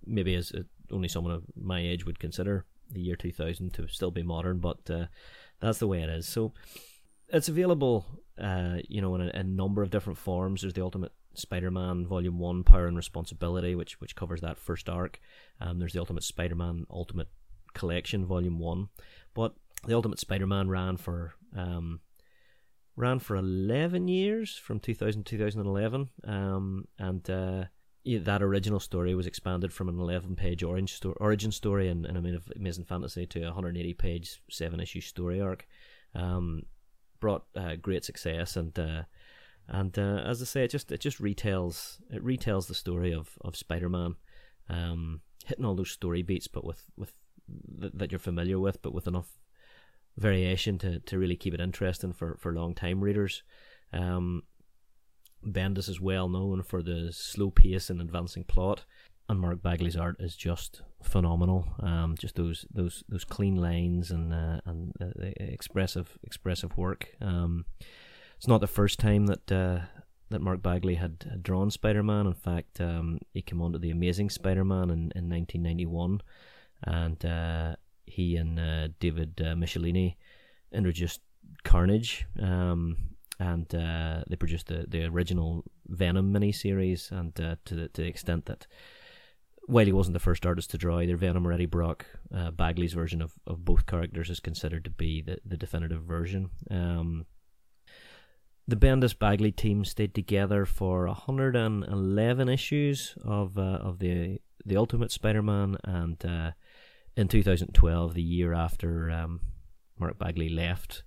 maybe 0.06 0.34
as 0.36 0.52
uh, 0.52 0.64
only 0.92 1.08
someone 1.08 1.34
of 1.34 1.44
my 1.56 1.80
age 1.80 2.06
would 2.06 2.20
consider 2.20 2.66
the 2.92 3.02
year 3.02 3.16
2000 3.16 3.74
to 3.74 3.88
still 3.88 4.12
be 4.12 4.24
modern, 4.24 4.58
but 4.58 4.90
uh, 4.90 5.06
that's 5.60 5.78
the 5.78 5.88
way 5.88 6.02
it 6.02 6.10
is. 6.10 6.28
So 6.28 6.54
it's 7.28 7.50
available, 7.50 8.06
uh, 8.42 8.78
you 8.88 9.02
know, 9.02 9.16
in 9.16 9.22
a, 9.22 9.32
a, 9.34 9.44
number 9.44 9.84
of 9.84 9.92
different 9.92 10.18
forms. 10.18 10.62
There's 10.62 10.74
the 10.74 10.84
Ultimate 10.84 11.12
Spider-Man 11.36 12.08
Volume 12.08 12.40
One, 12.40 12.64
Power 12.64 12.88
and 12.88 12.98
Responsibility, 12.98 13.76
which 13.76 14.02
which 14.02 14.16
covers 14.16 14.42
that 14.42 14.58
first 14.58 14.90
arc. 14.90 15.20
Um, 15.62 15.80
there's 15.80 15.94
the 15.94 16.00
Ultimate 16.00 16.24
Spider-Man 16.24 16.88
Ultimate 16.90 17.30
Collection 17.74 18.26
Volume 18.26 18.60
One, 18.60 18.90
but 19.34 19.54
the 19.86 19.94
Ultimate 19.94 20.20
Spider-Man 20.20 20.70
ran 20.70 20.98
for 20.98 21.34
um, 21.56 22.02
ran 23.00 23.18
for 23.18 23.38
11 23.38 24.10
years 24.10 24.58
from 24.58 24.80
2000 24.80 25.24
to 25.24 25.38
2011, 25.38 26.10
um, 26.26 26.86
and 27.00 27.30
uh, 27.30 27.64
that 28.06 28.44
original 28.44 28.80
story 28.80 29.16
was 29.16 29.26
expanded 29.26 29.72
from 29.72 29.88
an 29.88 29.98
11 29.98 30.36
page 30.36 30.64
orange 30.64 30.96
sto- 30.96 31.16
origin 31.20 31.52
story 31.52 31.88
in, 31.88 32.06
in 32.06 32.42
Amazing 32.58 32.84
Fantasy 32.84 33.26
to 33.28 33.40
a 33.42 33.46
180 33.46 33.94
page, 33.94 34.42
seven 34.50 34.82
issue 34.82 35.02
story 35.02 35.40
arc. 35.40 35.66
Um, 36.14 36.64
brought 37.22 37.46
uh, 37.56 37.76
great 37.76 38.04
success 38.06 38.56
and 38.56 38.78
uh, 38.80 39.04
and 39.68 39.98
uh, 40.00 40.24
as 40.26 40.42
I 40.42 40.46
say, 40.46 40.64
it 40.64 40.72
just 40.72 40.92
it 40.92 41.00
just 41.00 41.22
retells 41.22 42.00
it 42.10 42.24
retells 42.24 42.68
the 42.68 42.76
story 42.76 43.14
of 43.14 43.38
of 43.42 43.56
Spider 43.56 43.88
Man, 43.88 44.16
um, 44.68 45.22
hitting 45.46 45.64
all 45.64 45.76
those 45.76 45.92
story 45.92 46.24
beats, 46.24 46.48
but 46.48 46.66
with 46.66 46.84
with 46.98 47.14
th- 47.80 47.94
that 47.96 48.12
you're 48.12 48.20
familiar 48.20 48.60
with, 48.60 48.82
but 48.82 48.94
with 48.94 49.08
enough 49.08 49.39
variation 50.20 50.78
to, 50.80 51.00
to 51.00 51.18
really 51.18 51.36
keep 51.36 51.54
it 51.54 51.62
interesting 51.62 52.14
for 52.14 52.38
for 52.40 52.54
long 52.54 52.76
time 52.76 53.02
readers. 53.02 53.44
Um, 53.94 54.44
Bendis 55.46 55.88
is 55.90 56.02
well 56.02 56.28
known 56.28 56.64
for 56.64 56.84
the 56.84 57.12
slow 57.14 57.50
pace 57.50 57.90
and 57.90 58.02
advancing 58.02 58.44
plot, 58.44 58.86
and 59.30 59.40
Mark 59.40 59.62
Bagley's 59.62 59.96
art 59.96 60.18
is 60.20 60.36
just 60.36 60.82
phenomenal. 61.02 61.66
Um, 61.82 62.16
just 62.20 62.36
those 62.36 62.66
those 62.72 63.04
those 63.08 63.24
clean 63.24 63.56
lines 63.56 64.12
and 64.12 64.34
uh, 64.34 64.60
and 64.66 64.94
uh, 65.02 65.30
expressive 65.40 66.18
expressive 66.24 66.78
work. 66.78 67.10
Um, 67.22 67.66
it's 68.38 68.48
not 68.48 68.62
the 68.62 68.68
first 68.68 69.00
time 69.00 69.28
that 69.28 69.52
uh, 69.52 69.80
that 70.30 70.42
Mark 70.42 70.62
Bagley 70.62 70.96
had, 70.96 71.42
drawn 71.42 71.72
Spider 71.72 72.04
Man. 72.04 72.28
In 72.28 72.34
fact, 72.34 72.80
um, 72.80 73.20
he 73.34 73.42
came 73.42 73.62
onto 73.62 73.80
the 73.80 73.92
Amazing 73.92 74.30
Spider 74.30 74.64
Man 74.64 74.90
in, 74.90 75.12
in 75.16 75.30
1991, 75.30 76.22
and 76.84 77.26
uh, 77.26 77.76
he 78.10 78.36
and 78.36 78.60
uh, 78.60 78.88
David 79.00 79.42
uh, 79.42 79.56
Michelinie 79.56 80.16
introduced 80.72 81.22
Carnage. 81.64 82.26
Um, 82.42 82.98
and 83.40 83.74
uh, 83.74 84.24
they 84.28 84.36
produced 84.36 84.68
the, 84.68 84.86
the 84.88 85.06
original 85.06 85.64
Venom 85.88 86.34
miniseries, 86.34 87.10
and 87.12 87.40
uh, 87.40 87.56
to, 87.66 87.76
the, 87.76 87.88
to 87.90 88.02
the 88.02 88.08
extent 88.08 88.46
that 88.48 88.68
while 89.66 89.86
he 89.86 89.94
wasn't 89.94 90.14
the 90.14 90.20
first 90.20 90.46
artist 90.46 90.72
to 90.72 90.78
draw 90.78 91.00
either 91.00 91.16
Venom 91.16 91.48
or 91.48 91.54
Eddie 91.54 91.66
Brock, 91.66 92.06
uh, 92.36 92.52
Bagley's 92.52 92.94
version 92.94 93.22
of, 93.22 93.34
of 93.48 93.64
both 93.64 93.86
characters 93.86 94.30
is 94.30 94.40
considered 94.40 94.84
to 94.84 94.90
be 94.90 95.22
the, 95.22 95.38
the 95.46 95.58
definitive 95.58 96.04
version. 96.04 96.50
Um, 96.70 97.26
the 98.68 98.76
Bendis 98.76 99.18
Bagley 99.18 99.52
team 99.52 99.86
stayed 99.86 100.14
together 100.14 100.66
for 100.66 101.08
111 101.08 102.50
issues 102.50 103.16
of 103.24 103.58
uh, 103.58 103.62
of 103.62 104.00
the 104.00 104.40
the 104.66 104.78
Ultimate 104.78 105.12
Spider-Man, 105.12 105.78
and 105.84 106.54
in 107.16 107.28
2012, 107.28 108.14
the 108.14 108.22
year 108.22 108.54
after 108.54 109.10
um, 109.12 109.42
Mark 109.98 110.18
Bagley 110.18 110.50
left 110.50 111.04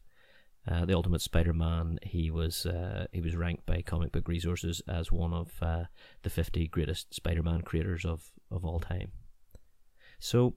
uh, 0.71 0.85
the 0.85 0.95
Ultimate 0.95 1.21
Spider-Man, 1.21 1.99
he 2.03 2.31
was 2.31 2.67
uh, 2.67 3.07
he 3.13 3.21
was 3.21 3.35
ranked 3.35 3.67
by 3.67 3.83
Comic 3.83 4.13
Book 4.13 4.29
Resources 4.29 4.81
as 4.89 5.11
one 5.11 5.33
of 5.33 5.51
uh, 5.61 5.85
the 6.23 6.31
50 6.31 6.69
greatest 6.69 7.13
Spider-Man 7.13 7.63
creators 7.63 8.05
of, 8.05 8.31
of 8.51 8.65
all 8.65 8.79
time. 8.79 9.11
So, 10.21 10.55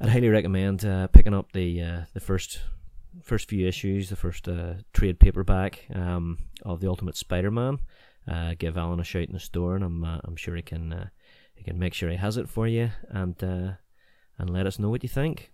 I'd 0.00 0.08
highly 0.08 0.30
recommend 0.30 0.86
uh, 0.86 1.08
picking 1.08 1.34
up 1.34 1.52
the 1.52 1.82
uh, 1.82 2.00
the 2.14 2.20
first 2.20 2.60
first 3.22 3.48
few 3.48 3.66
issues, 3.66 4.08
the 4.08 4.16
first 4.16 4.48
uh, 4.48 4.74
trade 4.94 5.20
paperback 5.20 5.84
um, 5.94 6.38
of 6.62 6.80
the 6.80 6.88
Ultimate 6.88 7.16
Spider-Man. 7.16 7.78
give 8.58 8.78
Alan 8.78 9.00
a 9.00 9.04
shout 9.04 9.24
in 9.24 9.34
the 9.34 9.40
store, 9.40 9.76
and 9.76 9.84
I'm 9.84 10.02
I'm 10.02 10.36
sure 10.36 10.56
he 10.56 10.62
can 10.62 11.10
he 11.54 11.62
can 11.62 11.78
make 11.78 11.92
sure 11.92 12.08
he 12.08 12.16
has 12.16 12.38
it 12.38 12.48
for 12.48 12.66
you, 12.66 12.90
and 13.10 13.36
and 14.38 14.50
let 14.50 14.66
us 14.66 14.78
know 14.78 14.90
what 14.90 15.02
you 15.02 15.08
think. 15.08 15.50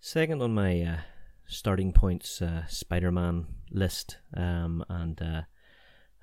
Second 0.00 0.42
on 0.42 0.54
my 0.54 0.98
starting 1.46 1.92
points 1.92 2.42
uh, 2.42 2.66
Spider-Man 2.66 3.46
list, 3.70 4.18
um, 4.36 4.84
and 4.88 5.20
uh, 5.22 5.42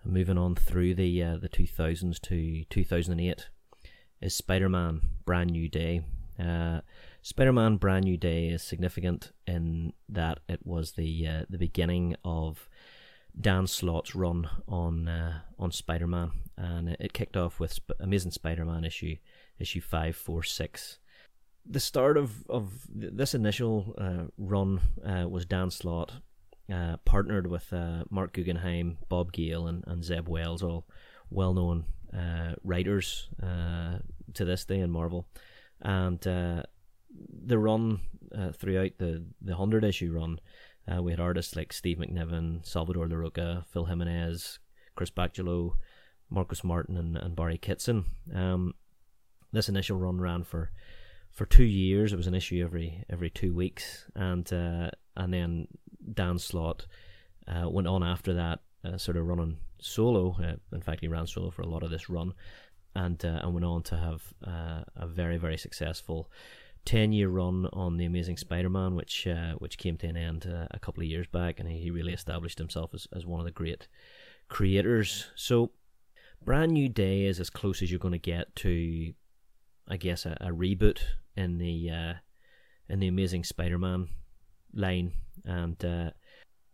moving 0.05 0.37
on 0.37 0.55
through 0.55 0.95
the 0.95 1.23
uh, 1.23 1.37
the 1.37 1.49
2000s 1.49 2.19
to 2.21 2.63
2008 2.65 3.49
is 4.21 4.35
Spider-Man: 4.35 5.01
Brand 5.25 5.51
New 5.51 5.69
Day, 5.69 6.01
Uh, 6.39 6.81
Spider-Man: 7.21 7.77
Brand 7.77 8.05
New 8.05 8.17
Day 8.17 8.47
is 8.49 8.63
significant 8.63 9.31
in 9.47 9.93
that 10.09 10.39
it 10.47 10.65
was 10.65 10.93
the 10.93 11.27
uh, 11.27 11.45
the 11.49 11.57
beginning 11.57 12.15
of 12.23 12.67
Dan 13.39 13.65
Slott's 13.67 14.15
run 14.15 14.49
on 14.67 15.07
uh, 15.07 15.39
on 15.57 15.71
Spider-Man, 15.71 16.31
and 16.57 16.89
it, 16.99 17.13
kicked 17.13 17.37
off 17.37 17.59
with 17.59 17.73
Sp- 17.73 17.99
Amazing 17.99 18.31
Spider-Man 18.31 18.83
issue 18.83 19.17
issue 19.59 19.81
five 19.81 20.15
four 20.15 20.43
six. 20.43 20.99
The 21.65 21.79
start 21.79 22.17
of 22.17 22.45
of 22.49 22.71
this 22.93 23.33
initial 23.33 23.95
uh, 23.97 24.25
run 24.37 24.81
uh, 25.05 25.27
was 25.29 25.45
Dan 25.45 25.71
Slott 25.71 26.11
uh, 26.71 26.97
partnered 27.05 27.47
with 27.47 27.71
uh, 27.71 28.03
Marc 28.09 28.33
Guggenheim, 28.33 28.97
Bob 29.09 29.31
Gale, 29.31 29.67
and, 29.67 29.83
and 29.87 30.03
Zeb 30.03 30.27
Wells, 30.27 30.61
all 30.61 30.85
well 31.29 31.53
known 31.53 31.85
uh, 32.13 32.55
writers 32.63 33.29
uh, 33.41 33.99
to 34.33 34.45
this 34.45 34.65
day 34.65 34.79
in 34.79 34.91
Marvel, 34.91 35.27
and 35.81 36.19
the 36.19 37.57
run 37.57 38.01
throughout 38.53 38.91
the 38.97 39.23
the 39.41 39.55
hundred 39.55 39.83
issue 39.83 40.11
run, 40.11 40.39
we 41.01 41.11
had 41.11 41.19
artists 41.19 41.55
like 41.55 41.71
Steve 41.71 41.97
McNiven, 41.97 42.65
Salvador 42.65 43.07
Larroca, 43.07 43.65
Phil 43.67 43.85
Jimenez, 43.85 44.59
Chris 44.95 45.11
Bachalo, 45.11 45.73
Marcos 46.29 46.63
Martin, 46.63 46.97
and, 46.97 47.17
and 47.17 47.35
Barry 47.35 47.57
Kitson. 47.57 48.05
Um, 48.33 48.73
this 49.51 49.69
initial 49.69 49.97
run 49.97 50.19
ran 50.19 50.43
for 50.43 50.71
for 51.33 51.45
two 51.45 51.63
years. 51.63 52.13
It 52.13 52.17
was 52.17 52.27
an 52.27 52.35
issue 52.35 52.63
every 52.63 53.03
every 53.09 53.29
two 53.29 53.53
weeks, 53.53 54.05
and 54.15 54.51
uh, 54.53 54.91
and 55.17 55.33
then 55.33 55.67
Dan 56.13 56.39
Slott 56.39 56.85
uh, 57.47 57.69
went 57.69 57.87
on 57.87 58.03
after 58.03 58.33
that, 58.33 58.59
uh, 58.85 58.97
sort 58.97 59.17
of 59.17 59.27
running 59.27 59.57
solo. 59.81 60.37
Uh, 60.41 60.55
in 60.75 60.81
fact, 60.81 61.01
he 61.01 61.07
ran 61.07 61.27
solo 61.27 61.49
for 61.49 61.63
a 61.63 61.67
lot 61.67 61.83
of 61.83 61.91
this 61.91 62.09
run, 62.09 62.33
and 62.95 63.23
uh, 63.25 63.39
and 63.41 63.53
went 63.53 63.65
on 63.65 63.83
to 63.83 63.97
have 63.97 64.21
uh, 64.45 64.83
a 64.95 65.07
very 65.07 65.37
very 65.37 65.57
successful 65.57 66.29
ten 66.85 67.11
year 67.11 67.29
run 67.29 67.67
on 67.73 67.97
the 67.97 68.05
Amazing 68.05 68.37
Spider-Man, 68.37 68.95
which 68.95 69.27
uh, 69.27 69.53
which 69.53 69.77
came 69.77 69.97
to 69.97 70.07
an 70.07 70.17
end 70.17 70.45
a 70.45 70.79
couple 70.79 71.01
of 71.01 71.09
years 71.09 71.27
back, 71.27 71.59
and 71.59 71.67
he 71.69 71.91
really 71.91 72.13
established 72.13 72.59
himself 72.59 72.93
as, 72.93 73.07
as 73.13 73.25
one 73.25 73.39
of 73.39 73.45
the 73.45 73.51
great 73.51 73.87
creators. 74.49 75.31
So, 75.35 75.71
Brand 76.43 76.73
New 76.73 76.89
Day 76.89 77.25
is 77.25 77.39
as 77.39 77.49
close 77.49 77.81
as 77.81 77.89
you're 77.89 77.99
going 77.99 78.11
to 78.11 78.17
get 78.17 78.55
to, 78.57 79.13
I 79.87 79.97
guess, 79.97 80.25
a, 80.25 80.37
a 80.39 80.49
reboot 80.49 80.99
in 81.35 81.57
the 81.57 81.89
uh, 81.89 82.13
in 82.89 82.99
the 82.99 83.07
Amazing 83.07 83.43
Spider-Man 83.43 84.09
line, 84.73 85.13
and 85.45 85.83
uh, 85.83 86.11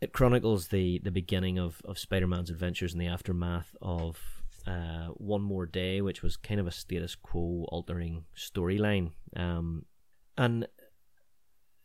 it 0.02 0.14
chronicles 0.14 0.68
the 0.68 1.00
the 1.04 1.12
beginning 1.12 1.58
of 1.58 1.82
of 1.86 2.00
Spider-Man's 2.00 2.50
adventures 2.50 2.94
in 2.94 3.00
the 3.00 3.08
aftermath 3.08 3.76
of 3.82 4.20
uh, 4.68 5.08
One 5.16 5.42
More 5.42 5.66
Day, 5.66 6.02
which 6.02 6.22
was 6.22 6.38
kind 6.38 6.60
of 6.60 6.68
a 6.68 6.72
status 6.72 7.16
quo 7.16 7.66
altering 7.70 8.26
storyline. 8.36 9.12
Um, 9.36 9.86
and 10.38 10.68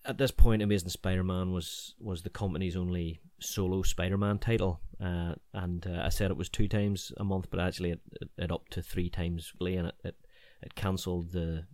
at 0.04 0.19
this 0.19 0.31
point, 0.31 0.62
Amazing 0.62 0.90
Spider-Man 0.90 1.52
was 1.52 1.95
was 1.99 2.23
the 2.23 2.31
company's 2.31 2.76
only 2.76 3.21
solo 3.40 3.83
Spider-Man 3.83 4.38
title, 4.38 4.81
uh, 5.02 5.35
and 5.52 5.87
uh, 5.87 6.02
I 6.04 6.11
said 6.11 6.31
it 6.31 6.37
was 6.37 6.49
two 6.49 6.69
times 6.69 7.12
a 7.16 7.25
month, 7.25 7.49
but 7.50 7.61
actually 7.61 7.93
it, 7.93 8.00
it, 8.21 8.28
it 8.37 8.52
up 8.52 8.69
to 8.71 8.83
three 8.83 9.09
times 9.09 9.52
and 9.61 9.87
it 9.88 9.95
it, 10.04 10.16
it 10.64 10.75
cancelled 10.75 11.33
the 11.33 11.64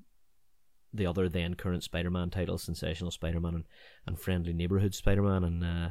the 0.93 1.07
other 1.07 1.29
then 1.29 1.55
current 1.55 1.85
Spider-Man 1.85 2.31
titles, 2.31 2.65
Sensational 2.65 3.13
Spider-Man 3.13 3.55
and, 3.55 3.65
and 4.07 4.19
Friendly 4.19 4.53
Neighborhood 4.53 4.93
Spider-Man, 4.93 5.45
and 5.45 5.65
uh, 5.65 5.89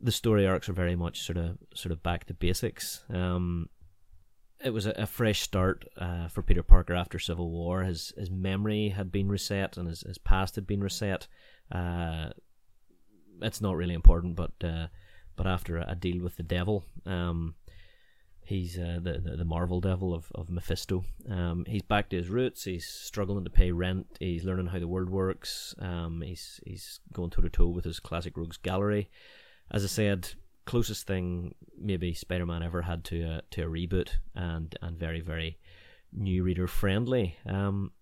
the 0.00 0.12
story 0.12 0.46
arcs 0.46 0.68
are 0.68 0.74
very 0.74 0.96
much 0.96 1.20
sort 1.20 1.36
of 1.36 1.58
sort 1.74 1.92
of 1.92 2.02
back 2.02 2.24
to 2.26 2.34
basics. 2.34 3.04
Um, 3.10 3.68
it 4.64 4.70
was 4.70 4.86
a, 4.86 4.92
a 4.92 5.06
fresh 5.06 5.42
start 5.42 5.86
uh, 5.98 6.28
for 6.28 6.42
Peter 6.42 6.62
Parker 6.62 6.94
after 6.94 7.18
Civil 7.18 7.50
War. 7.50 7.82
His 7.82 8.12
his 8.16 8.30
memory 8.30 8.88
had 8.88 9.12
been 9.12 9.28
reset 9.28 9.76
and 9.76 9.88
his, 9.88 10.00
his 10.02 10.18
past 10.18 10.54
had 10.54 10.66
been 10.66 10.82
reset. 10.82 11.28
Uh, 11.70 12.30
it's 13.42 13.60
not 13.60 13.76
really 13.76 13.94
important, 13.94 14.36
but 14.36 14.52
uh, 14.62 14.86
but 15.36 15.46
after 15.46 15.76
a, 15.78 15.90
a, 15.90 15.94
deal 15.94 16.22
with 16.22 16.36
the 16.36 16.42
devil, 16.42 16.84
um, 17.04 17.54
he's 18.44 18.78
uh, 18.78 18.98
the, 19.02 19.18
the, 19.18 19.36
the 19.36 19.44
Marvel 19.44 19.80
devil 19.80 20.14
of 20.14 20.30
of 20.34 20.50
Mephisto. 20.50 21.04
Um, 21.30 21.64
he's 21.66 21.82
back 21.82 22.10
to 22.10 22.16
his 22.16 22.28
roots. 22.28 22.64
He's 22.64 22.86
struggling 22.86 23.44
to 23.44 23.50
pay 23.50 23.72
rent. 23.72 24.06
He's 24.20 24.44
learning 24.44 24.66
how 24.66 24.78
the 24.78 24.88
world 24.88 25.10
works. 25.10 25.74
Um, 25.78 26.22
he's 26.22 26.60
he's 26.66 27.00
going 27.12 27.30
toe 27.30 27.42
to 27.42 27.48
toe 27.48 27.68
with 27.68 27.84
his 27.84 28.00
classic 28.00 28.36
rogues 28.36 28.56
gallery. 28.56 29.10
As 29.70 29.84
I 29.84 29.88
said, 29.88 30.28
closest 30.66 31.06
thing 31.06 31.54
maybe 31.78 32.14
Spider-Man 32.14 32.62
ever 32.62 32.82
had 32.82 33.04
to 33.04 33.22
a, 33.22 33.42
to 33.52 33.62
a 33.62 33.66
reboot, 33.66 34.10
and 34.34 34.76
and 34.82 34.98
very 34.98 35.20
very 35.20 35.58
new 36.12 36.42
reader 36.42 36.66
friendly. 36.66 37.36
Um, 37.46 37.92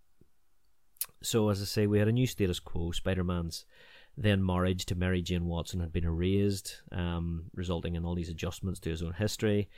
so 1.23 1.49
as 1.49 1.63
I 1.63 1.65
say, 1.65 1.87
we 1.87 1.99
had 1.99 2.09
a 2.09 2.13
new 2.13 2.27
status 2.27 2.61
quo. 2.61 2.91
Spider-Man's 2.91 3.65
then 4.17 4.45
marriage 4.45 4.85
to 4.87 4.95
Mary 4.95 5.23
Jane 5.23 5.47
Watson 5.47 5.81
had 5.81 5.93
been 5.93 6.05
erased, 6.05 6.83
um, 6.93 7.45
resulting 7.55 7.97
in 7.97 8.05
all 8.05 8.15
these 8.15 8.29
adjustments 8.29 8.79
to 8.81 8.91
his 8.91 9.03
own 9.03 9.15
history. 9.15 9.71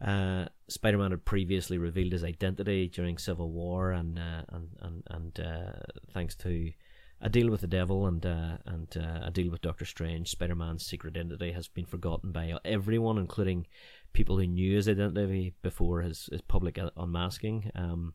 Uh, 0.00 0.46
Spider-Man 0.68 1.12
had 1.12 1.24
previously 1.24 1.78
revealed 1.78 2.12
his 2.12 2.24
identity 2.24 2.88
during 2.88 3.18
Civil 3.18 3.50
War, 3.50 3.92
and 3.92 4.18
uh, 4.18 4.42
and 4.48 4.68
and, 4.80 5.02
and 5.08 5.40
uh, 5.40 5.72
thanks 6.12 6.34
to 6.36 6.72
a 7.20 7.30
deal 7.30 7.50
with 7.50 7.62
the 7.62 7.66
devil 7.66 8.06
and 8.06 8.24
uh, 8.26 8.58
and 8.66 8.94
uh, 8.96 9.26
a 9.26 9.30
deal 9.30 9.50
with 9.50 9.62
Doctor 9.62 9.84
Strange, 9.84 10.30
Spider-Man's 10.30 10.84
secret 10.84 11.16
identity 11.16 11.52
has 11.52 11.68
been 11.68 11.86
forgotten 11.86 12.30
by 12.30 12.52
everyone, 12.64 13.18
including 13.18 13.66
people 14.12 14.36
who 14.36 14.46
knew 14.46 14.76
his 14.76 14.88
identity 14.88 15.54
before 15.62 16.02
his, 16.02 16.28
his 16.30 16.42
public 16.42 16.78
unmasking. 16.96 17.70
Um, 17.74 18.14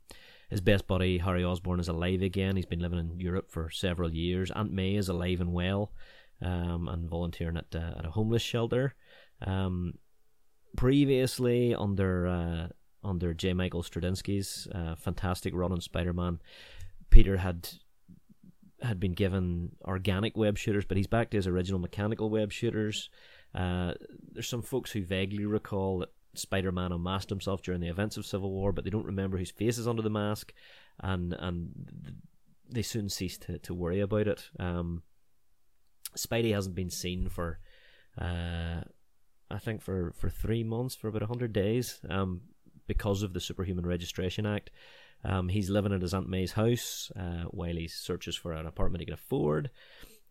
his 0.49 0.61
best 0.61 0.85
buddy 0.85 1.17
Harry 1.17 1.43
Osborn 1.43 1.79
is 1.79 1.87
alive 1.87 2.21
again. 2.21 2.55
He's 2.55 2.65
been 2.65 2.79
living 2.81 2.99
in 2.99 3.19
Europe 3.19 3.49
for 3.49 3.69
several 3.69 4.13
years. 4.13 4.51
Aunt 4.51 4.71
May 4.71 4.95
is 4.95 5.09
alive 5.09 5.41
and 5.41 5.53
well, 5.53 5.93
um, 6.41 6.87
and 6.87 7.09
volunteering 7.09 7.57
at 7.57 7.73
uh, 7.73 7.97
at 7.97 8.05
a 8.05 8.11
homeless 8.11 8.43
shelter. 8.43 8.93
Um, 9.41 9.93
previously, 10.75 11.75
under 11.75 12.27
uh, 12.27 12.67
under 13.03 13.33
J. 13.33 13.53
Michael 13.53 13.83
Straczynski's 13.83 14.67
uh, 14.73 14.95
fantastic 14.95 15.53
run 15.55 15.71
on 15.71 15.81
Spider-Man, 15.81 16.39
Peter 17.09 17.37
had 17.37 17.69
had 18.81 18.99
been 18.99 19.13
given 19.13 19.71
organic 19.85 20.35
web 20.35 20.57
shooters, 20.57 20.85
but 20.85 20.97
he's 20.97 21.07
back 21.07 21.29
to 21.29 21.37
his 21.37 21.47
original 21.47 21.79
mechanical 21.79 22.29
web 22.29 22.51
shooters. 22.51 23.09
Uh, 23.53 23.93
there's 24.31 24.47
some 24.47 24.61
folks 24.61 24.91
who 24.91 25.03
vaguely 25.03 25.45
recall 25.45 25.99
that 25.99 26.09
Spider-Man 26.33 26.91
unmasked 26.91 27.29
himself 27.29 27.61
during 27.61 27.81
the 27.81 27.89
events 27.89 28.17
of 28.17 28.25
Civil 28.25 28.51
War, 28.51 28.71
but 28.71 28.83
they 28.83 28.89
don't 28.89 29.05
remember 29.05 29.37
whose 29.37 29.51
face 29.51 29.77
is 29.77 29.87
under 29.87 30.01
the 30.01 30.09
mask, 30.09 30.53
and 30.99 31.33
and 31.33 31.71
they 32.69 32.81
soon 32.81 33.09
cease 33.09 33.37
to, 33.37 33.59
to 33.59 33.73
worry 33.73 33.99
about 33.99 34.27
it. 34.27 34.49
Um, 34.57 35.03
Spidey 36.15 36.53
hasn't 36.53 36.75
been 36.75 36.89
seen 36.89 37.27
for, 37.29 37.59
uh, 38.17 38.81
I 39.51 39.59
think 39.59 39.81
for, 39.81 40.13
for 40.15 40.29
three 40.29 40.63
months, 40.63 40.95
for 40.95 41.07
about 41.07 41.23
hundred 41.23 41.53
days, 41.53 41.99
um, 42.09 42.41
because 42.87 43.23
of 43.23 43.33
the 43.33 43.39
Superhuman 43.39 43.85
Registration 43.85 44.45
Act. 44.45 44.69
Um, 45.23 45.49
he's 45.49 45.69
living 45.69 45.93
at 45.93 46.01
his 46.01 46.13
Aunt 46.13 46.27
May's 46.29 46.53
house 46.53 47.11
uh, 47.15 47.43
while 47.51 47.75
he 47.75 47.87
searches 47.87 48.35
for 48.35 48.53
an 48.53 48.65
apartment 48.65 49.01
he 49.01 49.05
can 49.05 49.13
afford. 49.13 49.69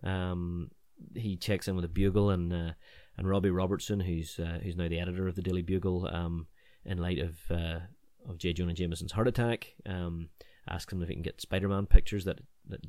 Um, 0.02 0.70
he 1.14 1.36
checks 1.36 1.68
in 1.68 1.76
with 1.76 1.84
a 1.84 1.88
Bugle 1.88 2.30
and 2.30 2.52
uh, 2.52 2.72
and 3.16 3.28
Robbie 3.28 3.50
Robertson, 3.50 4.00
who's 4.00 4.38
uh, 4.38 4.58
who's 4.62 4.76
now 4.76 4.88
the 4.88 5.00
editor 5.00 5.28
of 5.28 5.36
the 5.36 5.42
Daily 5.42 5.62
Bugle, 5.62 6.08
um, 6.12 6.46
in 6.84 6.98
light 6.98 7.18
of 7.18 7.38
uh, 7.50 7.80
of 8.28 8.38
J. 8.38 8.52
Jonah 8.52 8.74
Jameson's 8.74 9.12
heart 9.12 9.28
attack, 9.28 9.74
um, 9.86 10.28
asks 10.68 10.92
him 10.92 11.02
if 11.02 11.08
he 11.08 11.14
can 11.14 11.22
get 11.22 11.40
Spider-Man 11.40 11.86
pictures 11.86 12.24
that 12.24 12.40
that, 12.68 12.84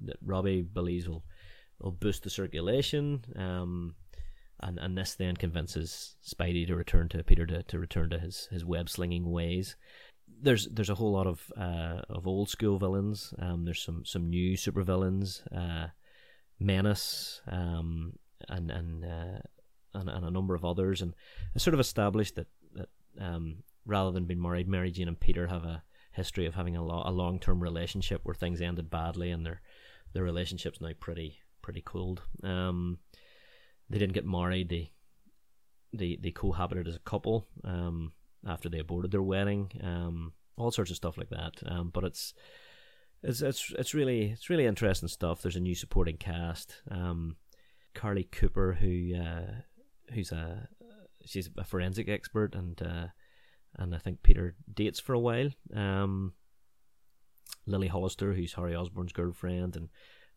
that 0.00 0.16
Robbie 0.24 0.62
believes 0.62 1.08
will 1.08 1.24
will 1.80 1.92
boost 1.92 2.22
the 2.24 2.30
circulation. 2.30 3.24
Um, 3.36 3.94
and 4.60 4.78
and 4.78 4.96
this 4.96 5.14
then 5.14 5.36
convinces 5.36 6.16
Spidey 6.24 6.66
to 6.66 6.76
return 6.76 7.08
to 7.10 7.22
Peter 7.24 7.46
to, 7.46 7.62
to 7.62 7.78
return 7.78 8.10
to 8.10 8.18
his, 8.18 8.48
his 8.50 8.64
web 8.64 8.88
slinging 8.88 9.30
ways 9.30 9.76
there's 10.40 10.66
there's 10.68 10.90
a 10.90 10.94
whole 10.94 11.12
lot 11.12 11.26
of 11.26 11.52
uh, 11.56 12.00
of 12.08 12.26
old 12.26 12.48
school 12.48 12.78
villains. 12.78 13.32
Um, 13.38 13.64
there's 13.64 13.82
some 13.82 14.04
some 14.04 14.30
new 14.30 14.56
super 14.56 14.82
villains, 14.82 15.42
uh, 15.54 15.88
Menace, 16.58 17.40
um, 17.50 18.14
and 18.48 18.70
and, 18.70 19.04
uh, 19.04 19.38
and 19.94 20.08
and 20.08 20.24
a 20.24 20.30
number 20.30 20.54
of 20.54 20.64
others, 20.64 21.02
and 21.02 21.14
it's 21.54 21.64
sort 21.64 21.74
of 21.74 21.80
established 21.80 22.36
that 22.36 22.46
that 22.74 22.88
um, 23.20 23.62
rather 23.86 24.10
than 24.10 24.24
being 24.24 24.42
married, 24.42 24.68
Mary 24.68 24.90
Jane 24.90 25.08
and 25.08 25.20
Peter 25.20 25.46
have 25.46 25.64
a 25.64 25.82
history 26.12 26.46
of 26.46 26.54
having 26.54 26.76
a, 26.76 26.84
lo- 26.84 27.02
a 27.04 27.10
long 27.10 27.38
term 27.38 27.62
relationship 27.62 28.20
where 28.22 28.34
things 28.34 28.60
ended 28.60 28.90
badly, 28.90 29.30
and 29.30 29.44
their 29.44 29.60
their 30.12 30.24
relationship's 30.24 30.80
now 30.80 30.90
pretty 30.98 31.38
pretty 31.62 31.80
cold. 31.80 32.22
Um, 32.42 32.98
they 33.94 34.00
didn't 34.00 34.14
get 34.14 34.26
married. 34.26 34.70
They 34.70 34.90
they 35.92 36.18
they 36.20 36.32
cohabited 36.32 36.88
as 36.88 36.96
a 36.96 37.10
couple. 37.10 37.46
Um, 37.62 38.10
after 38.44 38.68
they 38.68 38.80
aborted 38.80 39.12
their 39.12 39.22
wedding, 39.22 39.70
um, 39.80 40.32
all 40.56 40.72
sorts 40.72 40.90
of 40.90 40.96
stuff 40.96 41.16
like 41.16 41.30
that. 41.30 41.62
Um, 41.64 41.90
but 41.94 42.02
it's 42.02 42.34
it's 43.22 43.40
it's 43.40 43.72
it's 43.78 43.94
really 43.94 44.32
it's 44.32 44.50
really 44.50 44.66
interesting 44.66 45.08
stuff. 45.08 45.42
There's 45.42 45.54
a 45.54 45.60
new 45.60 45.76
supporting 45.76 46.16
cast. 46.16 46.82
Um, 46.90 47.36
Carly 47.94 48.24
Cooper, 48.24 48.78
who 48.80 49.14
uh, 49.14 49.60
who's 50.12 50.32
a 50.32 50.68
she's 51.24 51.48
a 51.56 51.62
forensic 51.62 52.08
expert, 52.08 52.56
and 52.56 52.82
uh, 52.82 53.06
and 53.76 53.94
I 53.94 53.98
think 53.98 54.24
Peter 54.24 54.56
dates 54.74 54.98
for 54.98 55.14
a 55.14 55.20
while. 55.20 55.50
Um, 55.72 56.32
Lily 57.64 57.86
Hollister, 57.86 58.32
who's 58.32 58.54
Harry 58.54 58.74
Osborn's 58.74 59.12
girlfriend, 59.12 59.76
and 59.76 59.88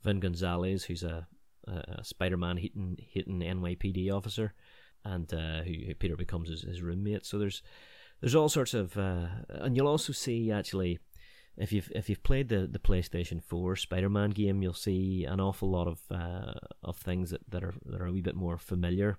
Vin 0.04 0.20
Gonzalez, 0.20 0.84
who's 0.84 1.02
a, 1.02 1.28
a 1.68 2.04
Spider-Man 2.04 2.58
hitting 2.58 2.98
hitting 3.00 3.40
NYPD 3.40 4.12
officer, 4.12 4.54
and 5.04 5.32
uh, 5.34 5.62
who, 5.62 5.74
who, 5.88 5.96
Peter 5.96 6.16
becomes 6.16 6.50
his, 6.50 6.62
his, 6.62 6.82
roommate. 6.82 7.26
So 7.26 7.38
there's 7.38 7.62
there's 8.22 8.36
all 8.36 8.50
sorts 8.50 8.74
of, 8.74 8.98
uh, 8.98 9.28
and 9.50 9.76
you'll 9.76 9.88
also 9.88 10.14
see 10.14 10.52
actually. 10.52 11.00
If 11.60 11.72
you've 11.72 11.92
if 11.96 12.08
you've 12.08 12.22
played 12.22 12.50
the, 12.50 12.68
the 12.68 12.78
PlayStation 12.78 13.44
Four 13.44 13.76
Spider-Man 13.76 14.30
game, 14.30 14.62
you'll 14.62 14.74
see 14.74 15.26
an 15.26 15.40
awful 15.40 15.72
lot 15.72 15.88
of 15.88 16.00
uh, 16.12 16.54
of 16.84 16.98
things 16.98 17.32
that, 17.32 17.42
that 17.50 17.64
are 17.64 17.74
that 17.88 18.00
are 18.00 18.06
a 18.06 18.12
wee 18.12 18.22
bit 18.22 18.36
more 18.36 18.60
familiar. 18.60 19.18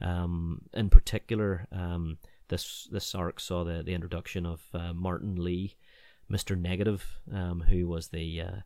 Um, 0.00 0.62
in 0.74 0.90
particular, 0.90 1.68
um, 1.70 2.18
this 2.48 2.88
this 2.90 3.14
arc 3.14 3.38
saw 3.38 3.62
the, 3.64 3.84
the 3.84 3.94
introduction 3.94 4.46
of 4.46 4.62
uh, 4.74 4.92
Martin 4.92 5.36
Lee, 5.36 5.76
Mister 6.28 6.56
Negative, 6.56 7.04
um, 7.32 7.60
who 7.68 7.86
was 7.86 8.08
the 8.08 8.40
uh, 8.40 8.60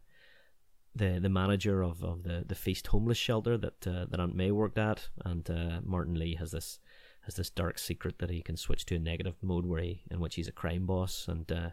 the 0.94 1.18
the 1.20 1.28
manager 1.28 1.82
of, 1.82 2.02
of 2.02 2.22
the, 2.22 2.44
the 2.46 2.54
Feast 2.54 2.88
homeless 2.88 3.18
shelter 3.18 3.56
that 3.58 3.86
uh, 3.86 4.06
that 4.10 4.20
Aunt 4.20 4.34
May 4.34 4.50
worked 4.50 4.78
at, 4.78 5.08
and 5.24 5.48
uh, 5.50 5.80
Martin 5.84 6.18
Lee 6.18 6.36
has 6.36 6.50
this 6.50 6.78
has 7.22 7.34
this 7.34 7.50
dark 7.50 7.78
secret 7.78 8.18
that 8.18 8.30
he 8.30 8.42
can 8.42 8.56
switch 8.56 8.86
to 8.86 8.96
a 8.96 8.98
negative 8.98 9.36
mode 9.42 9.66
where 9.66 9.82
he 9.82 10.02
in 10.10 10.20
which 10.20 10.34
he's 10.34 10.48
a 10.48 10.52
crime 10.52 10.86
boss, 10.86 11.26
and 11.28 11.50
uh, 11.52 11.70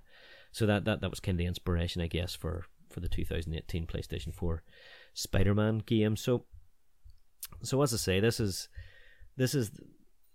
so 0.52 0.66
that, 0.66 0.86
that 0.86 1.02
that 1.02 1.10
was 1.10 1.20
kind 1.20 1.36
of 1.36 1.40
the 1.40 1.46
inspiration, 1.46 2.02
I 2.02 2.08
guess, 2.08 2.36
for 2.36 2.66
for 2.90 3.00
the 3.00 3.10
2018 3.10 3.86
PlayStation 3.86 4.34
4 4.34 4.64
Spider-Man 5.14 5.80
game. 5.80 6.16
So 6.16 6.46
so 7.62 7.82
as 7.82 7.94
I 7.94 7.98
say, 7.98 8.20
this 8.20 8.40
is 8.40 8.70
this 9.36 9.56
is 9.56 9.72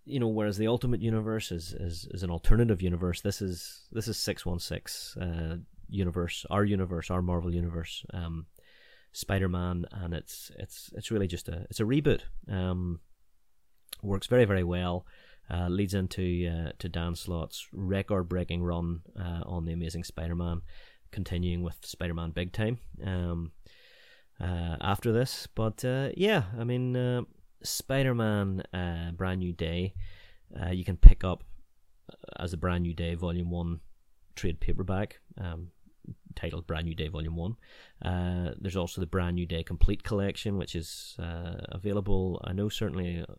you 0.05 0.19
know, 0.19 0.29
whereas 0.29 0.59
the 0.59 0.67
Ultimate 0.67 1.01
Universe 1.01 1.53
is, 1.53 1.73
is, 1.75 2.09
is 2.11 2.23
an 2.23 2.31
alternative 2.31 2.83
universe, 2.83 3.21
this 3.21 3.41
is 3.41 3.87
this 3.93 4.09
is 4.09 4.17
six 4.17 4.45
one 4.45 4.59
six 4.59 5.17
uh, 5.17 5.57
universe, 5.89 6.45
our 6.51 6.65
universe, 6.65 7.11
our 7.11 7.23
Marvel 7.23 7.55
universe, 7.55 8.05
um, 8.13 8.47
Spider 9.13 9.49
Man, 9.49 9.85
and 9.93 10.15
it's 10.15 10.51
it's 10.59 10.91
it's 10.95 11.11
really 11.11 11.27
just 11.27 11.49
a 11.49 11.67
it's 11.71 11.81
a 11.81 11.85
reboot. 11.85 12.23
Um, 12.49 13.01
works 14.03 14.27
very 14.27 14.45
very 14.45 14.65
well. 14.65 15.07
Uh, 15.51 15.69
leads 15.69 15.93
into 15.93 16.49
uh, 16.49 16.73
to 16.79 16.89
Dan 16.89 17.15
Slott's 17.15 17.69
record 17.73 18.29
breaking 18.29 18.63
run 18.63 19.03
uh, 19.19 19.43
on 19.45 19.65
the 19.65 19.73
Amazing 19.73 20.05
Spider 20.05 20.35
Man, 20.35 20.63
continuing 21.11 21.63
with 21.63 21.85
Spider 21.85 22.15
Man 22.15 22.31
Big 22.31 22.53
Time. 22.53 22.79
Um, 23.05 23.53
uh, 24.41 24.77
after 24.81 25.13
this, 25.13 25.47
but 25.55 25.85
uh, 25.85 26.09
yeah, 26.17 26.45
I 26.59 26.65
mean 26.65 26.97
uh, 26.97 27.23
Spider 27.63 28.15
Man 28.15 28.63
uh, 28.73 29.11
Brand 29.13 29.41
New 29.41 29.53
Day, 29.53 29.95
uh, 30.61 30.71
you 30.71 30.85
can 30.85 30.97
pick 30.97 31.23
up 31.23 31.45
as 32.39 32.53
a 32.53 32.57
Brand 32.57 32.83
New 32.83 32.95
Day 32.95 33.15
Volume 33.15 33.51
1 33.51 33.81
trade 34.35 34.61
paperback. 34.61 35.21
Um, 35.39 35.72
titled 36.35 36.67
Brand 36.67 36.87
New 36.87 36.95
Day 36.95 37.09
Volume 37.09 37.37
1. 37.37 37.57
Uh, 38.05 38.55
there's 38.59 38.77
also 38.77 39.01
the 39.01 39.07
Brand 39.07 39.37
New 39.37 39.47
Day 39.47 39.63
Complete 39.63 40.03
Collection, 40.03 40.59
which 40.59 40.75
is 40.75 41.17
uh, 41.19 41.57
available, 41.69 42.41
I 42.45 42.53
know, 42.53 42.69
certainly 42.69 43.21
uh, 43.21 43.35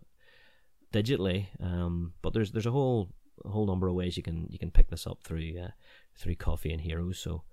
digitally, 0.91 1.47
um, 1.61 2.13
but 2.21 2.33
there's 2.33 2.51
there's 2.51 2.65
a 2.65 2.71
whole 2.71 3.09
a 3.43 3.49
whole 3.49 3.65
number 3.65 3.87
of 3.87 3.95
ways 3.95 4.15
you 4.15 4.23
can 4.23 4.47
you 4.49 4.59
can 4.59 4.71
pick 4.71 4.89
this 4.89 5.07
up 5.07 5.19
through 5.23 5.55
uh, 5.61 5.71
through 6.15 6.35
Coffee 6.35 6.71
and 6.71 6.81
Heroes. 6.81 7.19
So 7.19 7.43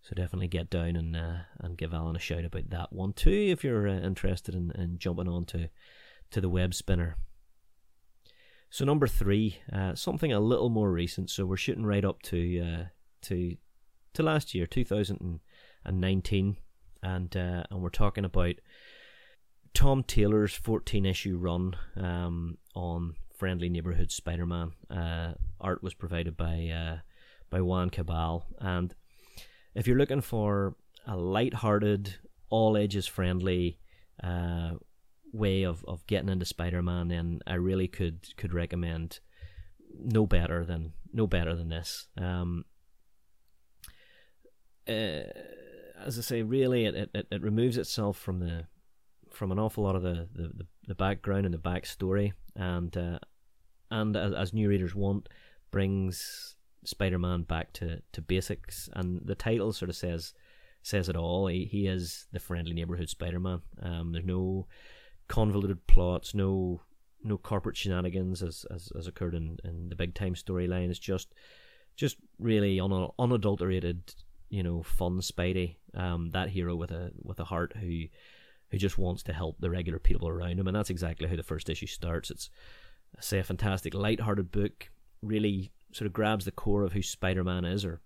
so 0.00 0.14
definitely 0.14 0.48
get 0.48 0.70
down 0.70 0.96
and 0.96 1.16
uh, 1.16 1.38
and 1.60 1.78
give 1.78 1.92
Alan 1.92 2.16
a 2.16 2.20
shout 2.20 2.44
about 2.44 2.70
that 2.70 2.92
one 2.92 3.12
too 3.12 3.30
if 3.30 3.64
you're 3.64 3.88
uh, 3.88 4.00
interested 4.00 4.54
in, 4.54 4.70
in 4.72 4.98
jumping 4.98 5.28
on 5.28 5.44
to 5.46 5.68
to 6.30 6.40
the 6.40 6.48
web 6.48 6.74
spinner. 6.74 7.16
So 8.70 8.84
number 8.84 9.06
three, 9.06 9.58
something 9.94 10.32
a 10.32 10.40
little 10.40 10.68
more 10.68 10.90
recent. 10.90 11.30
So 11.30 11.46
we're 11.46 11.56
shooting 11.56 11.86
right 11.86 12.04
up 12.04 12.22
to 12.22 12.86
to 13.22 13.56
to 14.14 14.22
last 14.22 14.54
year, 14.54 14.66
2019, 14.66 16.56
and 17.02 17.36
uh, 17.36 17.62
and 17.70 17.82
we're 17.82 17.90
talking 17.90 18.24
about 18.24 18.54
Tom 19.74 20.02
Taylor's 20.02 20.54
14 20.54 21.04
issue 21.04 21.36
run 21.36 21.76
um, 21.96 22.58
on 22.74 23.16
Friendly 23.36 23.68
Neighborhood 23.68 24.10
Spider-Man. 24.10 24.72
Uh, 24.88 25.34
art 25.60 25.82
was 25.82 25.94
provided 25.94 26.36
by 26.36 26.68
uh, 26.68 26.98
by 27.50 27.60
Juan 27.60 27.90
Cabal, 27.90 28.46
and 28.58 28.94
if 29.74 29.86
you're 29.86 29.98
looking 29.98 30.20
for 30.20 30.76
a 31.06 31.16
light-hearted, 31.16 32.14
all 32.48 32.76
ages 32.76 33.06
friendly 33.06 33.78
uh, 34.22 34.70
way 35.32 35.64
of, 35.64 35.84
of 35.86 36.06
getting 36.06 36.28
into 36.28 36.46
Spider-Man, 36.46 37.08
then 37.08 37.40
I 37.46 37.54
really 37.54 37.88
could 37.88 38.36
could 38.36 38.54
recommend 38.54 39.18
no 39.96 40.26
better 40.26 40.64
than 40.64 40.92
no 41.12 41.26
better 41.26 41.54
than 41.54 41.68
this. 41.68 42.06
Um, 42.16 42.64
uh, 44.88 45.30
as 46.04 46.18
I 46.18 46.22
say, 46.22 46.42
really, 46.42 46.86
it, 46.86 47.10
it, 47.14 47.26
it 47.30 47.42
removes 47.42 47.76
itself 47.78 48.18
from 48.18 48.40
the 48.40 48.66
from 49.30 49.50
an 49.50 49.58
awful 49.58 49.82
lot 49.82 49.96
of 49.96 50.02
the, 50.02 50.28
the, 50.32 50.66
the 50.86 50.94
background 50.94 51.44
and 51.44 51.52
the 51.52 51.58
backstory, 51.58 52.32
and 52.54 52.96
uh, 52.96 53.18
and 53.90 54.16
as, 54.16 54.32
as 54.32 54.52
new 54.52 54.68
readers 54.68 54.94
want, 54.94 55.28
brings 55.70 56.56
Spider-Man 56.84 57.42
back 57.42 57.72
to, 57.74 58.00
to 58.12 58.22
basics, 58.22 58.88
and 58.92 59.20
the 59.24 59.34
title 59.34 59.72
sort 59.72 59.88
of 59.88 59.96
says 59.96 60.34
says 60.82 61.08
it 61.08 61.16
all. 61.16 61.46
He 61.46 61.64
he 61.64 61.86
is 61.86 62.26
the 62.32 62.40
friendly 62.40 62.74
neighborhood 62.74 63.08
Spider-Man. 63.08 63.62
Um, 63.82 64.12
there's 64.12 64.24
no 64.24 64.66
convoluted 65.28 65.86
plots, 65.86 66.34
no 66.34 66.82
no 67.22 67.38
corporate 67.38 67.76
shenanigans 67.76 68.42
as 68.42 68.66
as, 68.72 68.92
as 68.98 69.06
occurred 69.06 69.34
in, 69.34 69.58
in 69.64 69.88
the 69.88 69.96
big 69.96 70.14
time 70.14 70.34
storyline. 70.34 70.90
It's 70.90 70.98
just 70.98 71.32
just 71.96 72.16
really 72.38 72.80
un, 72.80 73.08
unadulterated, 73.18 74.14
you 74.54 74.62
know, 74.62 74.84
fun 74.84 75.18
Spidey. 75.18 75.74
Um, 75.94 76.30
that 76.30 76.48
hero 76.48 76.76
with 76.76 76.92
a 76.92 77.10
with 77.20 77.40
a 77.40 77.44
heart 77.44 77.74
who 77.76 78.04
who 78.70 78.78
just 78.78 78.98
wants 78.98 79.24
to 79.24 79.32
help 79.32 79.56
the 79.58 79.70
regular 79.70 79.98
people 79.98 80.28
around 80.28 80.60
him, 80.60 80.68
and 80.68 80.76
that's 80.76 80.90
exactly 80.90 81.28
how 81.28 81.34
the 81.34 81.42
first 81.42 81.68
issue 81.68 81.88
starts. 81.88 82.30
It's 82.30 82.50
say 83.20 83.40
a 83.40 83.44
fantastic, 83.44 83.94
light-hearted 83.94 84.52
book. 84.52 84.90
Really 85.22 85.72
sort 85.92 86.06
of 86.06 86.12
grabs 86.12 86.44
the 86.44 86.52
core 86.52 86.84
of 86.84 86.92
who 86.92 87.02
Spider-Man 87.02 87.64
is, 87.64 87.84
or 87.84 88.00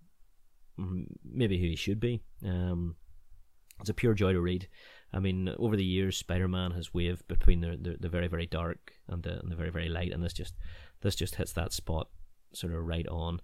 maybe 1.22 1.58
who 1.58 1.66
he 1.66 1.76
should 1.76 2.00
be. 2.00 2.22
Um, 2.44 2.96
it's 3.80 3.90
a 3.90 3.94
pure 3.94 4.14
joy 4.14 4.32
to 4.32 4.40
read. 4.40 4.68
I 5.12 5.20
mean, 5.20 5.54
over 5.58 5.76
the 5.76 5.84
years, 5.84 6.16
Spider-Man 6.16 6.72
has 6.72 6.94
waved 6.94 7.28
between 7.28 7.60
the, 7.60 7.78
the, 7.80 7.96
the 8.00 8.08
very 8.08 8.28
very 8.28 8.46
dark 8.46 8.94
and 9.06 9.22
the 9.22 9.38
and 9.40 9.52
the 9.52 9.56
very 9.56 9.70
very 9.70 9.90
light, 9.90 10.12
and 10.12 10.22
this 10.24 10.32
just 10.32 10.54
this 11.02 11.14
just 11.14 11.34
hits 11.34 11.52
that 11.52 11.72
spot 11.72 12.08
sort 12.54 12.72
of 12.72 12.86
right 12.86 13.08
on. 13.08 13.40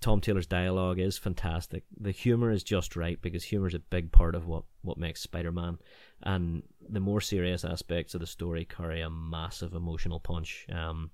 Tom 0.00 0.20
Taylor's 0.20 0.46
dialogue 0.46 0.98
is 0.98 1.18
fantastic. 1.18 1.84
The 1.98 2.10
humor 2.10 2.50
is 2.50 2.62
just 2.62 2.96
right 2.96 3.20
because 3.20 3.44
humor 3.44 3.66
is 3.66 3.74
a 3.74 3.78
big 3.78 4.12
part 4.12 4.34
of 4.34 4.46
what 4.46 4.64
what 4.82 4.98
makes 4.98 5.22
Spider-Man, 5.22 5.78
and 6.22 6.62
the 6.88 7.00
more 7.00 7.20
serious 7.20 7.64
aspects 7.64 8.14
of 8.14 8.20
the 8.20 8.26
story 8.26 8.64
carry 8.64 9.00
a 9.00 9.10
massive 9.10 9.74
emotional 9.74 10.20
punch. 10.20 10.66
Um, 10.70 11.10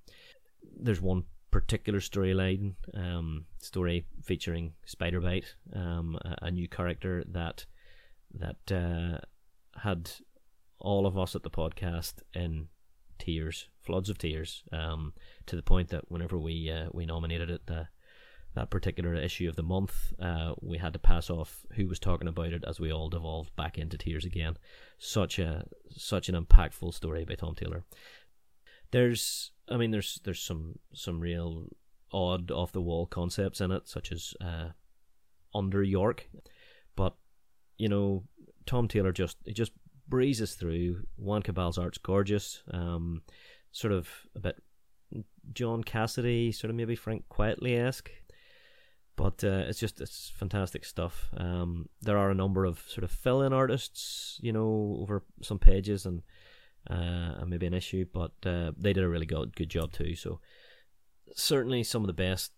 there's 0.79 1.01
one 1.01 1.23
particular 1.51 1.99
storyline 1.99 2.73
um, 2.95 3.45
story 3.59 4.05
featuring 4.23 4.73
Spider-Bite, 4.85 5.55
um, 5.73 6.17
a, 6.25 6.47
a, 6.47 6.51
new 6.51 6.67
character 6.67 7.23
that 7.27 7.65
that 8.33 8.71
uh, 8.71 9.19
had 9.79 10.09
all 10.79 11.05
of 11.05 11.17
us 11.17 11.35
at 11.35 11.43
the 11.43 11.49
podcast 11.49 12.15
in 12.33 12.67
tears, 13.19 13.69
floods 13.81 14.09
of 14.09 14.17
tears, 14.17 14.63
um, 14.71 15.13
to 15.45 15.55
the 15.55 15.61
point 15.61 15.89
that 15.89 16.11
whenever 16.11 16.37
we 16.37 16.69
uh, 16.69 16.89
we 16.91 17.05
nominated 17.05 17.49
it, 17.49 17.65
the, 17.67 17.87
that 18.55 18.69
particular 18.69 19.15
issue 19.15 19.49
of 19.49 19.55
the 19.55 19.63
month, 19.63 20.13
uh, 20.21 20.53
we 20.61 20.77
had 20.77 20.93
to 20.93 20.99
pass 20.99 21.29
off 21.29 21.65
who 21.73 21.87
was 21.87 21.99
talking 21.99 22.27
about 22.27 22.53
it 22.53 22.63
as 22.67 22.79
we 22.79 22.91
all 22.91 23.09
devolved 23.09 23.55
back 23.55 23.77
into 23.77 23.97
tears 23.97 24.25
again. 24.25 24.57
Such 24.97 25.39
a 25.39 25.65
such 25.89 26.29
an 26.29 26.35
impactful 26.35 26.93
story 26.93 27.25
by 27.25 27.35
Tom 27.35 27.55
Taylor. 27.55 27.83
There's, 28.91 29.51
I 29.69 29.77
mean, 29.77 29.91
there's 29.91 30.19
there's 30.23 30.41
some 30.41 30.79
some 30.93 31.19
real 31.19 31.67
odd 32.11 32.51
off 32.51 32.71
the 32.71 32.81
wall 32.81 33.07
concepts 33.07 33.59
in 33.59 33.71
it, 33.71 33.87
such 33.87 34.11
as 34.11 34.33
uh, 34.39 34.69
under 35.55 35.81
York, 35.81 36.29
but 36.95 37.15
you 37.77 37.89
know 37.89 38.23
Tom 38.65 38.87
Taylor 38.87 39.11
just 39.11 39.37
just 39.51 39.71
breezes 40.07 40.53
through. 40.53 41.03
Juan 41.17 41.41
Cabal's 41.41 41.77
art's 41.77 41.97
gorgeous. 41.97 42.61
Um, 42.71 43.23
sort 43.71 43.93
of 43.93 44.07
a 44.35 44.39
bit 44.39 44.61
John 45.53 45.83
Cassaday, 45.83 46.53
sort 46.53 46.69
of 46.69 46.75
maybe 46.75 46.95
Frank 46.95 47.25
Quitely 47.29 47.77
esque. 47.77 48.11
But 49.15 49.43
uh, 49.43 49.65
it's 49.67 49.79
just 49.79 50.01
it's 50.01 50.31
fantastic 50.35 50.85
stuff. 50.85 51.29
Um, 51.37 51.87
there 52.01 52.17
are 52.17 52.31
a 52.31 52.35
number 52.35 52.65
of 52.65 52.79
sort 52.87 53.03
of 53.03 53.11
fill-in 53.11 53.53
artists, 53.53 54.39
you 54.41 54.51
know, 54.51 54.97
over 55.01 55.23
some 55.41 55.59
pages 55.59 56.05
and 56.05 56.23
uh, 56.89 57.39
and 57.39 57.49
maybe 57.49 57.67
an 57.67 57.73
issue, 57.73 58.05
but 58.11 58.31
uh, 58.45 58.71
they 58.77 58.91
did 58.91 59.03
a 59.03 59.09
really 59.09 59.27
good 59.27 59.55
good 59.55 59.69
job 59.69 59.91
too. 59.91 60.15
So 60.15 60.39
certainly 61.35 61.83
some 61.83 62.01
of 62.01 62.07
the 62.07 62.13
best 62.13 62.51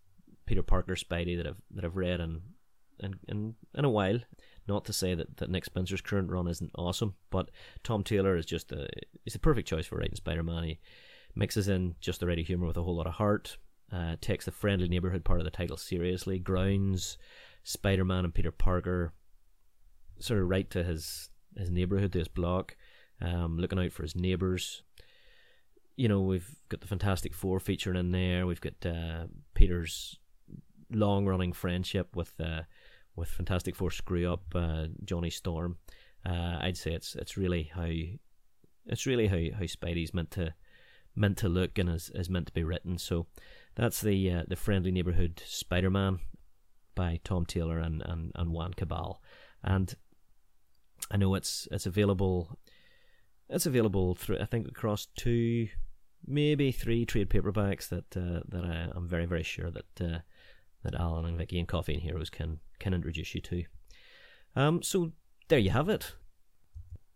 Peter 0.45 0.63
Parker 0.63 0.95
Spidey 0.95 1.37
that 1.37 1.47
I've 1.47 1.61
that 1.71 1.85
I've 1.85 1.97
read 1.97 2.21
in 2.21 2.41
in 2.99 3.15
in, 3.27 3.55
in 3.73 3.85
a 3.85 3.89
while. 3.89 4.19
Not 4.67 4.85
to 4.85 4.93
say 4.93 5.13
that, 5.13 5.37
that 5.37 5.51
Nick 5.51 5.65
Spencer's 5.65 6.01
current 6.01 6.31
run 6.31 6.47
isn't 6.47 6.71
awesome, 6.75 7.13
but 7.29 7.51
Tom 7.83 8.03
Taylor 8.03 8.35
is 8.35 8.45
just 8.45 8.71
a 8.71 8.87
he's 9.23 9.33
the 9.33 9.39
perfect 9.39 9.67
choice 9.67 9.85
for 9.85 9.97
writing 9.97 10.15
Spider-Man. 10.15 10.63
He 10.63 10.79
mixes 11.35 11.67
in 11.67 11.95
just 11.99 12.19
the 12.19 12.27
right 12.27 12.37
humor 12.39 12.65
with 12.65 12.77
a 12.77 12.83
whole 12.83 12.95
lot 12.95 13.07
of 13.07 13.13
heart. 13.13 13.57
Uh, 13.95 14.17
takes 14.19 14.43
the 14.43 14.51
friendly 14.51 14.89
neighborhood 14.89 15.23
part 15.23 15.39
of 15.39 15.45
the 15.45 15.51
title 15.51 15.77
seriously, 15.77 16.38
grounds 16.38 17.17
Spider 17.63 18.03
Man 18.03 18.25
and 18.25 18.34
Peter 18.34 18.51
Parker 18.51 19.13
sort 20.19 20.41
of 20.41 20.49
right 20.49 20.69
to 20.71 20.84
his 20.84 21.29
his 21.58 21.69
neighborhood, 21.69 22.12
to 22.12 22.19
his 22.19 22.27
block, 22.27 22.75
um, 23.21 23.58
looking 23.58 23.79
out 23.79 23.93
for 23.93 24.03
his 24.03 24.15
neighbors. 24.15 24.84
You 25.95 26.10
know, 26.10 26.19
we've 26.21 26.53
got 26.67 26.81
the 26.81 26.88
Fantastic 26.88 27.34
Four 27.34 27.62
featuring 27.62 27.97
in 27.97 28.12
there. 28.12 28.45
We've 28.45 28.60
got 28.60 28.86
uh, 28.86 29.27
Peter's 29.53 30.19
long 30.91 31.25
running 31.25 31.53
friendship 31.53 32.15
with 32.17 32.34
uh, 32.39 32.63
with 33.15 33.29
Fantastic 33.29 33.75
Four 33.75 33.91
screw 33.91 34.31
up 34.31 34.43
uh, 34.53 34.88
Johnny 35.05 35.29
Storm. 35.29 35.77
Uh, 36.25 36.58
I'd 36.60 36.77
say 36.77 36.91
it's 36.93 37.15
it's 37.15 37.38
really 37.38 37.71
how 37.73 37.89
it's 38.88 39.05
really 39.05 39.27
how, 39.27 39.58
how 39.58 39.65
Spidey's 39.65 40.13
meant 40.13 40.31
to 40.31 40.53
meant 41.15 41.38
to 41.38 41.49
look 41.49 41.77
and 41.79 41.89
is, 41.89 42.12
is 42.13 42.29
meant 42.29 42.47
to 42.47 42.53
be 42.53 42.63
written. 42.63 42.97
So 42.97 43.27
that's 43.75 44.01
the 44.01 44.31
uh, 44.31 44.43
the 44.47 44.55
friendly 44.55 44.91
neighborhood 44.91 45.41
Spider 45.45 45.89
Man 45.89 46.19
by 46.95 47.19
Tom 47.23 47.45
Taylor 47.45 47.77
and, 47.77 48.01
and, 48.05 48.31
and 48.35 48.51
Juan 48.51 48.73
Cabal. 48.73 49.21
And 49.63 49.93
I 51.11 51.17
know 51.17 51.35
it's 51.35 51.67
it's 51.71 51.85
available 51.85 52.57
it's 53.49 53.65
available 53.65 54.15
through 54.15 54.39
I 54.39 54.45
think 54.45 54.67
across 54.67 55.07
two 55.17 55.67
maybe 56.25 56.71
three 56.71 57.05
trade 57.05 57.29
paperbacks 57.29 57.89
that 57.89 58.17
uh, 58.17 58.41
that 58.47 58.65
I, 58.65 58.97
am 58.97 59.07
very 59.07 59.25
very 59.25 59.43
sure 59.43 59.69
that 59.71 60.01
uh, 60.01 60.19
that 60.83 60.95
Alan 60.95 61.25
and 61.25 61.38
Vicky 61.38 61.59
and 61.59 61.67
Coffee 61.67 61.93
and 61.93 62.03
Heroes 62.03 62.29
can 62.29 62.59
can 62.79 62.93
introduce 62.93 63.35
you 63.35 63.41
to. 63.41 63.63
Um, 64.55 64.81
so 64.81 65.11
there 65.49 65.59
you 65.59 65.71
have 65.71 65.89
it. 65.89 66.15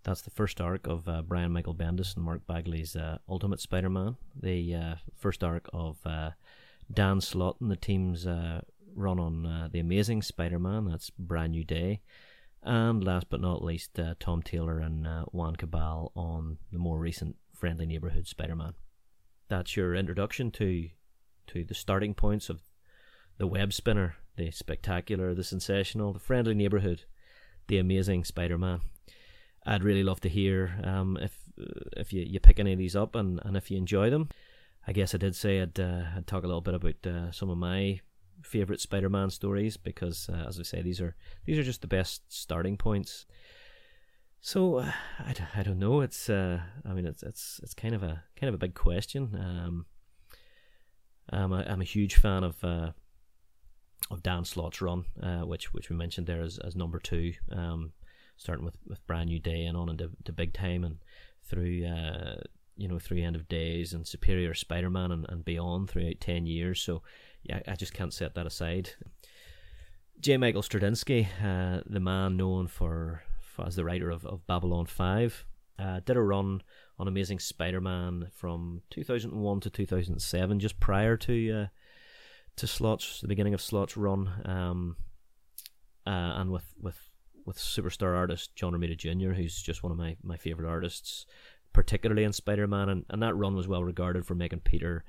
That's 0.04 0.22
the 0.22 0.30
first 0.30 0.62
arc 0.62 0.88
of 0.88 1.08
uh, 1.08 1.22
Brian 1.22 1.52
Michael 1.52 1.76
Bendis 1.76 2.16
and 2.16 2.24
Mark 2.24 2.48
Bagley's 2.48 2.96
uh, 2.96 3.18
Ultimate 3.28 3.60
Spider-Man. 3.60 4.16
The 4.42 4.76
uh, 4.76 4.96
first 5.18 5.44
arc 5.44 5.70
of 5.74 5.98
uh, 6.06 6.32
Dan 6.92 7.22
Slott 7.22 7.58
and 7.60 7.70
the 7.70 7.76
team's 7.76 8.26
uh, 8.26 8.62
run 8.96 9.20
on 9.20 9.46
uh, 9.46 9.68
the 9.72 9.80
Amazing 9.80 10.22
Spider-Man. 10.22 10.86
That's 10.86 11.10
Brand 11.12 11.52
New 11.52 11.64
Day. 11.64 12.02
And 12.64 13.04
last 13.04 13.30
but 13.30 13.42
not 13.42 13.64
least, 13.64 14.00
Tom 14.20 14.42
Taylor 14.42 14.80
and 14.80 15.08
Juan 15.32 15.56
Cabal 15.56 16.12
on 16.16 16.58
the 16.72 16.80
more 16.80 17.00
recent 17.00 17.36
Friendly 17.54 17.86
Neighborhood 17.86 18.28
Spider-Man. 18.28 18.74
That's 19.48 19.76
your 19.76 19.96
introduction 19.96 20.52
to 20.52 20.90
to 21.48 21.64
the 21.64 21.74
starting 21.74 22.14
points 22.14 22.50
of 22.50 22.62
the 23.38 23.48
web 23.48 23.74
spinner, 23.74 24.16
the 24.36 24.52
spectacular, 24.52 25.34
the 25.34 25.44
sensational, 25.44 26.14
the 26.14 26.20
friendly 26.20 26.54
neighborhood, 26.54 27.06
the 27.68 27.80
amazing 27.80 28.24
Spider-Man. 28.24 28.82
I'd 29.66 29.84
really 29.84 30.04
love 30.04 30.22
to 30.22 30.30
hear 30.30 30.80
um, 30.84 31.18
if 31.22 31.38
if 31.98 32.14
you, 32.14 32.24
you 32.26 32.40
pick 32.40 32.60
any 32.60 32.74
of 32.74 32.80
these 32.80 32.96
up 32.96 33.16
and, 33.16 33.42
and 33.44 33.58
if 33.58 33.70
you 33.70 33.78
enjoy 33.78 34.10
them. 34.10 34.30
I 34.88 34.94
guess 34.94 35.14
I 35.14 35.18
did 35.18 35.36
say 35.36 35.62
I'd 35.62 35.80
uh, 35.80 36.04
I'd 36.16 36.28
talk 36.28 36.44
a 36.44 36.48
little 36.48 36.62
bit 36.62 36.74
about 36.74 37.06
uh, 37.06 37.32
some 37.32 37.50
of 37.50 37.58
my 37.58 38.00
favorite 38.42 38.80
Spider-Man 38.80 39.30
stories 39.30 39.76
because, 39.78 40.30
uh, 40.30 40.46
as 40.48 40.60
I 40.60 40.64
say, 40.64 40.82
these 40.82 41.02
are 41.02 41.16
these 41.46 41.60
are 41.60 41.64
just 41.64 41.82
the 41.82 41.88
best 41.88 42.22
starting 42.30 42.78
points. 42.78 43.26
So 44.42 44.78
uh, 44.78 44.92
I, 45.20 45.36
I 45.56 45.64
don't 45.64 45.80
know. 45.80 46.02
It's 46.02 46.30
uh, 46.30 46.62
I 46.86 46.94
mean 46.94 47.06
it's 47.06 47.24
it's 47.24 47.60
it's 47.62 47.74
kind 47.74 47.94
of 47.94 48.04
a 48.04 48.24
kind 48.36 48.48
of 48.48 48.56
a 48.56 48.60
big 48.60 48.74
question. 48.74 49.36
Um, 49.36 49.86
I'm 51.32 51.52
a, 51.52 51.64
I'm 51.68 51.82
a 51.82 51.86
huge 51.86 52.16
fan 52.16 52.44
of 52.44 52.64
uh, 52.64 52.92
of 54.10 54.24
Dan 54.24 54.46
Slott's 54.46 54.82
run, 54.82 55.06
uh, 55.22 55.42
which 55.42 55.74
which 55.74 55.90
we 55.90 55.96
mentioned 55.96 56.28
there 56.28 56.42
as, 56.42 56.58
as 56.60 56.76
number 56.76 57.00
two, 57.00 57.34
um, 57.52 57.92
starting 58.40 58.66
with, 58.66 58.78
with 58.88 59.06
brand 59.06 59.30
new 59.30 59.38
day 59.38 59.66
and 59.66 59.78
on 59.78 59.90
into 59.90 60.10
to 60.24 60.32
big 60.32 60.54
time 60.54 60.84
and 60.84 60.98
through 61.44 61.86
uh, 61.86 62.38
you 62.78 62.88
know 62.88 62.98
through 62.98 63.22
end 63.22 63.36
of 63.36 63.48
days 63.48 63.94
and 63.94 64.08
Superior 64.08 64.54
Spider-Man 64.56 65.12
and, 65.12 65.26
and 65.30 65.46
beyond 65.46 65.90
throughout 65.90 66.20
ten 66.20 66.48
years. 66.48 66.82
So 66.82 67.04
yeah, 67.44 67.60
I 67.68 67.76
just 67.76 67.94
can't 67.94 68.14
set 68.14 68.34
that 68.36 68.48
aside. 68.48 68.92
J. 70.20 70.38
Michael 70.38 70.62
Straczynski, 70.62 71.28
uh, 71.42 71.82
the 71.86 72.02
man 72.02 72.36
known 72.36 72.68
for, 72.68 73.24
for, 73.40 73.66
as 73.66 73.78
the 73.78 73.86
writer 73.86 74.10
of, 74.10 74.26
of 74.26 74.46
Babylon 74.48 74.86
Five, 74.86 75.46
uh, 75.78 76.02
did 76.06 76.18
a 76.18 76.22
run 76.22 76.62
on 76.98 77.08
Amazing 77.08 77.40
Spider-Man 77.40 78.28
from 78.34 78.82
2001 78.90 79.62
to 79.62 79.70
2007, 79.70 80.60
just 80.60 80.80
prior 80.80 81.16
to 81.16 81.52
uh, 81.52 81.68
to 82.58 82.68
Slott's 82.68 83.22
the 83.22 83.28
beginning 83.30 83.54
of 83.54 83.62
Slott's 83.62 83.96
run, 83.96 84.30
um, 84.44 84.98
uh, 86.06 86.36
and 86.36 86.52
with 86.52 86.74
with 86.82 87.09
with 87.50 87.58
superstar 87.58 88.16
artist 88.16 88.56
John 88.56 88.74
Romita 88.74 88.96
Jr., 88.96 89.32
who's 89.32 89.60
just 89.60 89.82
one 89.82 89.92
of 89.92 89.98
my 89.98 90.16
my 90.24 90.38
favorite 90.38 90.70
artists, 90.70 91.26
particularly 91.74 92.24
in 92.24 92.32
Spider 92.32 92.68
Man, 92.68 92.90
and, 92.90 93.06
and 93.10 93.24
that 93.24 93.36
run 93.36 93.56
was 93.56 93.68
well 93.68 93.84
regarded 93.84 94.24
for 94.24 94.36
making 94.36 94.60
Peter 94.60 95.04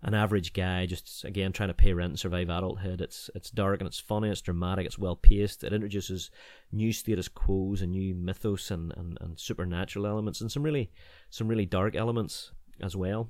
an 0.00 0.14
average 0.14 0.52
guy, 0.52 0.86
just 0.86 1.24
again 1.24 1.52
trying 1.52 1.70
to 1.70 1.74
pay 1.74 1.92
rent 1.92 2.10
and 2.10 2.18
survive 2.20 2.48
adulthood. 2.50 3.00
It's 3.00 3.28
it's 3.34 3.50
dark 3.50 3.80
and 3.80 3.88
it's 3.88 3.98
funny, 3.98 4.28
it's 4.28 4.40
dramatic, 4.40 4.86
it's 4.86 4.98
well 4.98 5.16
paced. 5.16 5.64
It 5.64 5.72
introduces 5.72 6.30
new 6.70 6.92
status 6.92 7.26
quos 7.26 7.82
and 7.82 7.90
new 7.90 8.14
mythos 8.14 8.70
and, 8.70 8.94
and, 8.96 9.18
and 9.20 9.38
supernatural 9.38 10.06
elements 10.06 10.40
and 10.40 10.52
some 10.52 10.62
really 10.62 10.92
some 11.30 11.48
really 11.48 11.66
dark 11.66 11.96
elements 11.96 12.52
as 12.80 12.94
well. 12.94 13.28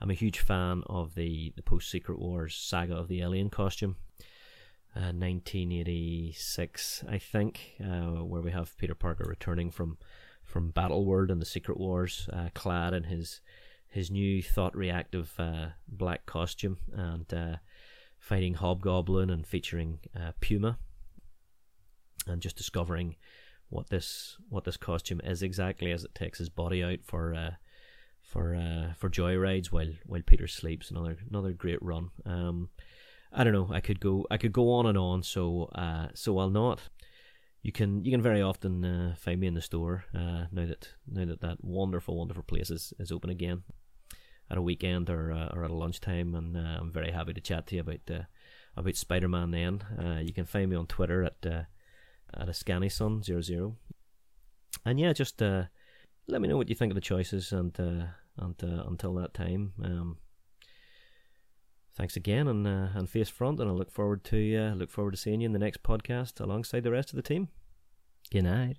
I'm 0.00 0.10
a 0.10 0.14
huge 0.14 0.38
fan 0.38 0.84
of 0.86 1.14
the, 1.14 1.52
the 1.54 1.62
post 1.62 1.90
Secret 1.90 2.18
Wars 2.18 2.54
saga 2.56 2.96
of 2.96 3.08
the 3.08 3.20
alien 3.20 3.50
costume. 3.50 3.96
Uh, 4.96 5.14
1986, 5.14 7.04
I 7.08 7.18
think, 7.18 7.76
uh, 7.80 8.24
where 8.24 8.42
we 8.42 8.50
have 8.50 8.76
Peter 8.76 8.94
Parker 8.94 9.24
returning 9.28 9.70
from 9.70 9.98
from 10.44 10.70
Battle 10.72 11.04
World 11.04 11.30
and 11.30 11.40
the 11.40 11.46
Secret 11.46 11.78
Wars, 11.78 12.28
uh, 12.32 12.48
clad 12.54 12.92
in 12.92 13.04
his 13.04 13.40
his 13.86 14.10
new 14.10 14.42
thought 14.42 14.76
reactive 14.76 15.32
uh, 15.38 15.68
black 15.86 16.26
costume 16.26 16.78
and 16.92 17.32
uh, 17.32 17.56
fighting 18.18 18.54
Hobgoblin 18.54 19.30
and 19.30 19.46
featuring 19.46 20.00
uh, 20.18 20.32
Puma, 20.40 20.78
and 22.26 22.42
just 22.42 22.56
discovering 22.56 23.14
what 23.68 23.90
this 23.90 24.38
what 24.48 24.64
this 24.64 24.76
costume 24.76 25.20
is 25.22 25.40
exactly 25.40 25.92
as 25.92 26.02
it 26.02 26.16
takes 26.16 26.38
his 26.38 26.48
body 26.48 26.82
out 26.82 26.98
for 27.04 27.56
for 28.22 28.54
uh, 28.54 28.94
for 28.96 29.10
joyrides 29.10 29.68
while 29.68 29.92
while 30.06 30.22
Peter 30.26 30.46
sleeps. 30.46 30.90
Another 30.90 31.18
another 31.28 31.52
great 31.52 31.82
run. 31.82 32.10
Um, 32.24 32.70
I 33.32 33.44
don't 33.44 33.52
know. 33.52 33.68
I 33.72 33.80
could 33.80 34.00
go 34.00 34.26
I 34.30 34.36
could 34.36 34.52
go 34.52 34.72
on 34.72 34.86
and 34.86 34.98
on. 34.98 35.22
So 35.22 35.70
uh, 35.74 36.08
so 36.14 36.38
I'll 36.38 36.50
not. 36.50 36.80
You 37.62 37.72
can 37.72 38.04
you 38.04 38.10
can 38.10 38.22
very 38.22 38.40
often 38.40 38.84
uh, 38.84 39.14
find 39.18 39.40
me 39.40 39.46
in 39.46 39.54
the 39.54 39.60
store 39.60 40.04
uh, 40.14 40.46
now 40.50 40.66
that 40.66 40.88
now 41.06 41.26
that 41.26 41.40
that 41.42 41.62
wonderful 41.62 42.16
wonderful 42.16 42.42
place 42.42 42.70
is, 42.70 42.92
is 42.98 43.12
open 43.12 43.30
again 43.30 43.62
at 44.50 44.58
a 44.58 44.62
weekend 44.62 45.08
or 45.08 45.32
uh, 45.32 45.48
or 45.54 45.64
at 45.64 45.70
a 45.70 45.74
lunchtime, 45.74 46.34
and 46.34 46.56
uh, 46.56 46.78
I'm 46.80 46.92
very 46.92 47.12
happy 47.12 47.32
to 47.32 47.40
chat 47.40 47.66
to 47.68 47.76
you 47.76 47.82
about 47.82 48.10
uh, 48.10 48.22
about 48.76 48.96
Spider 48.96 49.28
Man. 49.28 49.52
Then 49.52 49.82
you 50.26 50.32
can 50.32 50.46
find 50.46 50.70
me 50.70 50.76
on 50.76 50.86
Twitter 50.86 51.22
at 51.22 51.46
uh, 51.46 51.62
at 52.34 52.48
a 52.48 52.52
scannyson 52.52 53.24
00 53.24 53.76
and 54.84 55.00
yeah, 55.00 55.12
just 55.12 55.40
let 55.40 56.40
me 56.40 56.46
know 56.46 56.56
what 56.56 56.68
you 56.68 56.76
think 56.76 56.90
of 56.90 56.94
the 56.94 57.00
choices 57.00 57.52
and 57.52 57.76
and 57.78 58.62
until 58.62 59.14
that 59.14 59.34
time, 59.34 59.72
um, 59.84 60.16
thanks 62.00 62.16
again 62.16 62.48
and 62.48 62.66
uh, 62.66 62.88
and 62.94 63.10
face 63.10 63.28
front, 63.28 63.60
and 63.60 63.68
I 63.68 63.74
look 63.74 63.90
forward 63.90 64.24
to 64.24 64.56
uh, 64.56 64.74
look 64.74 64.90
forward 64.90 65.10
to 65.10 65.16
seeing 65.18 65.42
you 65.42 65.46
in 65.46 65.52
the 65.52 65.58
next 65.58 65.82
podcast 65.82 66.40
alongside 66.40 66.82
the 66.82 66.90
rest 66.90 67.10
of 67.10 67.16
the 67.16 67.22
team. 67.22 67.48
Good 68.30 68.44
night. 68.44 68.78